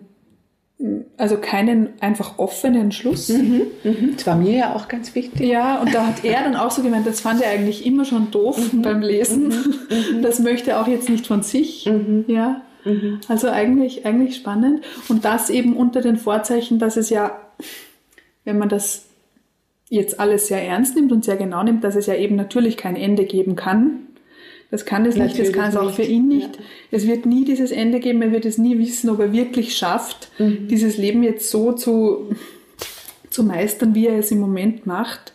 also 1.17 1.39
keinen 1.39 1.91
einfach 2.01 2.39
offenen 2.39 2.93
Schluss. 2.93 3.31
Mhm, 3.31 3.63
mhm. 3.83 4.13
Das 4.17 4.27
war 4.27 4.37
mir 4.37 4.57
ja 4.57 4.75
auch 4.75 4.89
ganz 4.89 5.15
wichtig. 5.15 5.47
Ja, 5.47 5.81
und 5.81 5.95
da 5.95 6.07
hat 6.07 6.25
er 6.25 6.45
dann 6.45 6.57
auch 6.57 6.71
so 6.71 6.83
gemeint, 6.83 7.07
das 7.07 7.21
fand 7.21 7.43
er 7.43 7.51
eigentlich 7.51 7.85
immer 7.85 8.05
schon 8.05 8.31
doof 8.31 8.73
mhm. 8.73 8.83
beim 8.83 9.01
Lesen. 9.01 9.49
Mhm. 9.49 9.75
Mhm. 10.19 10.23
Das 10.23 10.39
möchte 10.39 10.71
er 10.71 10.83
auch 10.83 10.89
jetzt 10.89 11.09
nicht 11.09 11.27
von 11.27 11.43
sich. 11.43 11.87
Mhm. 11.87 12.25
Ja. 12.29 12.63
Also 13.29 13.49
eigentlich, 13.49 14.07
eigentlich 14.07 14.37
spannend. 14.37 14.83
Und 15.09 15.27
das 15.27 15.51
eben 15.51 15.77
unter 15.77 16.01
den 16.01 16.17
Vorzeichen, 16.17 16.79
dass 16.79 16.97
es 16.97 17.11
ja, 17.11 17.39
wenn 18.45 18.57
man 18.57 18.71
das 18.71 19.10
jetzt 19.91 20.19
alles 20.19 20.47
sehr 20.47 20.63
ernst 20.63 20.97
nimmt 20.97 21.13
und 21.13 21.25
sehr 21.25 21.37
genau 21.37 21.63
nimmt, 21.63 21.85
dass 21.85 21.97
es 21.97 22.07
ja 22.07 22.15
eben 22.15 22.37
natürlich 22.37 22.79
kein 22.79 22.97
Ende 22.97 23.27
geben 23.27 23.57
kann. 23.57 24.07
Das 24.71 24.87
kann 24.87 25.05
es 25.05 25.17
nicht, 25.17 25.37
das 25.37 25.53
kann 25.53 25.69
es 25.69 25.77
auch 25.77 25.91
für 25.91 26.05
ihn 26.05 26.29
nicht. 26.29 26.57
Ja. 26.57 26.63
Es 26.93 27.07
wird 27.07 27.27
nie 27.27 27.45
dieses 27.45 27.73
Ende 27.73 27.99
geben, 27.99 28.23
er 28.23 28.31
wird 28.31 28.47
es 28.47 28.57
nie 28.57 28.79
wissen, 28.79 29.11
ob 29.11 29.19
er 29.19 29.33
wirklich 29.33 29.77
schafft, 29.77 30.31
mhm. 30.39 30.69
dieses 30.69 30.97
Leben 30.97 31.25
jetzt 31.25 31.51
so 31.51 31.73
zu, 31.73 32.31
zu 33.31 33.43
meistern, 33.43 33.97
wie 33.97 34.07
er 34.07 34.19
es 34.19 34.31
im 34.31 34.39
Moment 34.39 34.87
macht. 34.87 35.33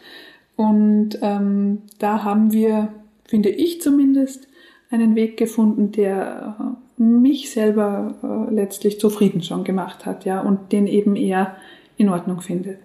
Und 0.55 1.19
ähm, 1.21 1.81
da 1.99 2.23
haben 2.23 2.53
wir, 2.53 2.93
finde 3.25 3.49
ich 3.49 3.81
zumindest, 3.81 4.47
einen 4.89 5.15
Weg 5.15 5.35
gefunden, 5.35 5.91
der 5.91 6.77
mich 6.95 7.51
selber 7.51 8.47
äh, 8.49 8.53
letztlich 8.53 9.01
zufrieden 9.01 9.43
schon 9.43 9.65
gemacht 9.65 10.05
hat, 10.05 10.23
ja, 10.23 10.39
und 10.39 10.71
den 10.71 10.87
eben 10.87 11.17
er 11.17 11.57
in 11.97 12.07
Ordnung 12.07 12.39
findet. 12.39 12.77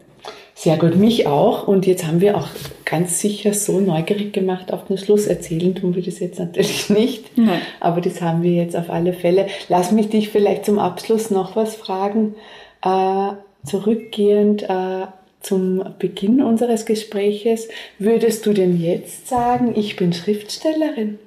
Sehr 0.62 0.76
gut, 0.76 0.94
mich 0.94 1.26
auch. 1.26 1.66
Und 1.66 1.86
jetzt 1.86 2.06
haben 2.06 2.20
wir 2.20 2.36
auch 2.36 2.46
ganz 2.84 3.18
sicher 3.18 3.54
so 3.54 3.80
neugierig 3.80 4.34
gemacht 4.34 4.74
auf 4.74 4.84
den 4.84 4.98
Schluss. 4.98 5.26
Erzählen 5.26 5.74
tun 5.74 5.94
wir 5.94 6.02
das 6.02 6.18
jetzt 6.20 6.38
natürlich 6.38 6.90
nicht, 6.90 7.38
Nein. 7.38 7.62
aber 7.80 8.02
das 8.02 8.20
haben 8.20 8.42
wir 8.42 8.52
jetzt 8.52 8.76
auf 8.76 8.90
alle 8.90 9.14
Fälle. 9.14 9.46
Lass 9.70 9.90
mich 9.90 10.10
dich 10.10 10.28
vielleicht 10.28 10.66
zum 10.66 10.78
Abschluss 10.78 11.30
noch 11.30 11.56
was 11.56 11.76
fragen. 11.76 12.34
Äh, 12.84 13.30
zurückgehend 13.64 14.64
äh, 14.64 15.06
zum 15.40 15.82
Beginn 15.98 16.42
unseres 16.42 16.84
Gespräches, 16.84 17.68
würdest 17.98 18.44
du 18.44 18.52
denn 18.52 18.78
jetzt 18.78 19.28
sagen, 19.28 19.72
ich 19.74 19.96
bin 19.96 20.12
Schriftstellerin? 20.12 21.18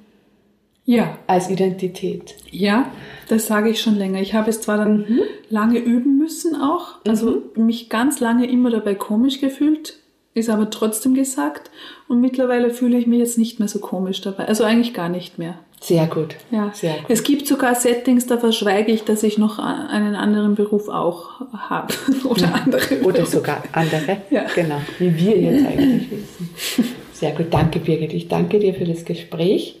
Ja. 0.84 1.18
Als 1.26 1.48
Identität. 1.48 2.34
Ja, 2.50 2.90
das 3.28 3.46
sage 3.46 3.70
ich 3.70 3.80
schon 3.80 3.96
länger. 3.96 4.20
Ich 4.20 4.34
habe 4.34 4.50
es 4.50 4.60
zwar 4.60 4.76
dann 4.76 4.98
mhm. 4.98 5.20
lange 5.48 5.78
üben 5.78 6.18
müssen 6.18 6.56
auch, 6.56 6.96
also 7.06 7.42
mhm. 7.54 7.66
mich 7.66 7.88
ganz 7.88 8.20
lange 8.20 8.46
immer 8.46 8.70
dabei 8.70 8.94
komisch 8.94 9.40
gefühlt, 9.40 9.98
ist 10.34 10.50
aber 10.50 10.68
trotzdem 10.70 11.14
gesagt. 11.14 11.70
Und 12.08 12.20
mittlerweile 12.20 12.70
fühle 12.70 12.98
ich 12.98 13.06
mich 13.06 13.20
jetzt 13.20 13.38
nicht 13.38 13.60
mehr 13.60 13.68
so 13.68 13.78
komisch 13.78 14.20
dabei. 14.20 14.46
Also 14.46 14.64
eigentlich 14.64 14.92
gar 14.92 15.08
nicht 15.08 15.38
mehr. 15.38 15.58
Sehr 15.80 16.06
gut. 16.06 16.36
Ja. 16.50 16.70
Sehr 16.72 16.94
gut. 16.94 17.04
Es 17.08 17.22
gibt 17.22 17.46
sogar 17.46 17.74
Settings, 17.74 18.26
da 18.26 18.38
verschweige 18.38 18.90
ich, 18.90 19.04
dass 19.04 19.22
ich 19.22 19.36
noch 19.36 19.58
einen 19.58 20.14
anderen 20.14 20.54
Beruf 20.54 20.88
auch 20.88 21.40
habe. 21.52 21.92
Oder 22.24 22.42
ja. 22.42 22.52
andere. 22.52 23.02
Oder 23.02 23.26
sogar 23.26 23.62
andere. 23.72 24.18
Ja. 24.30 24.46
Genau. 24.54 24.80
Wie 24.98 25.14
wir 25.16 25.38
jetzt 25.38 25.66
eigentlich 25.66 26.10
wissen. 26.10 26.88
Sehr 27.12 27.32
gut. 27.32 27.46
Danke, 27.50 27.80
Birgit. 27.80 28.12
Ich 28.12 28.28
danke 28.28 28.58
dir 28.58 28.74
für 28.74 28.86
das 28.86 29.04
Gespräch. 29.04 29.80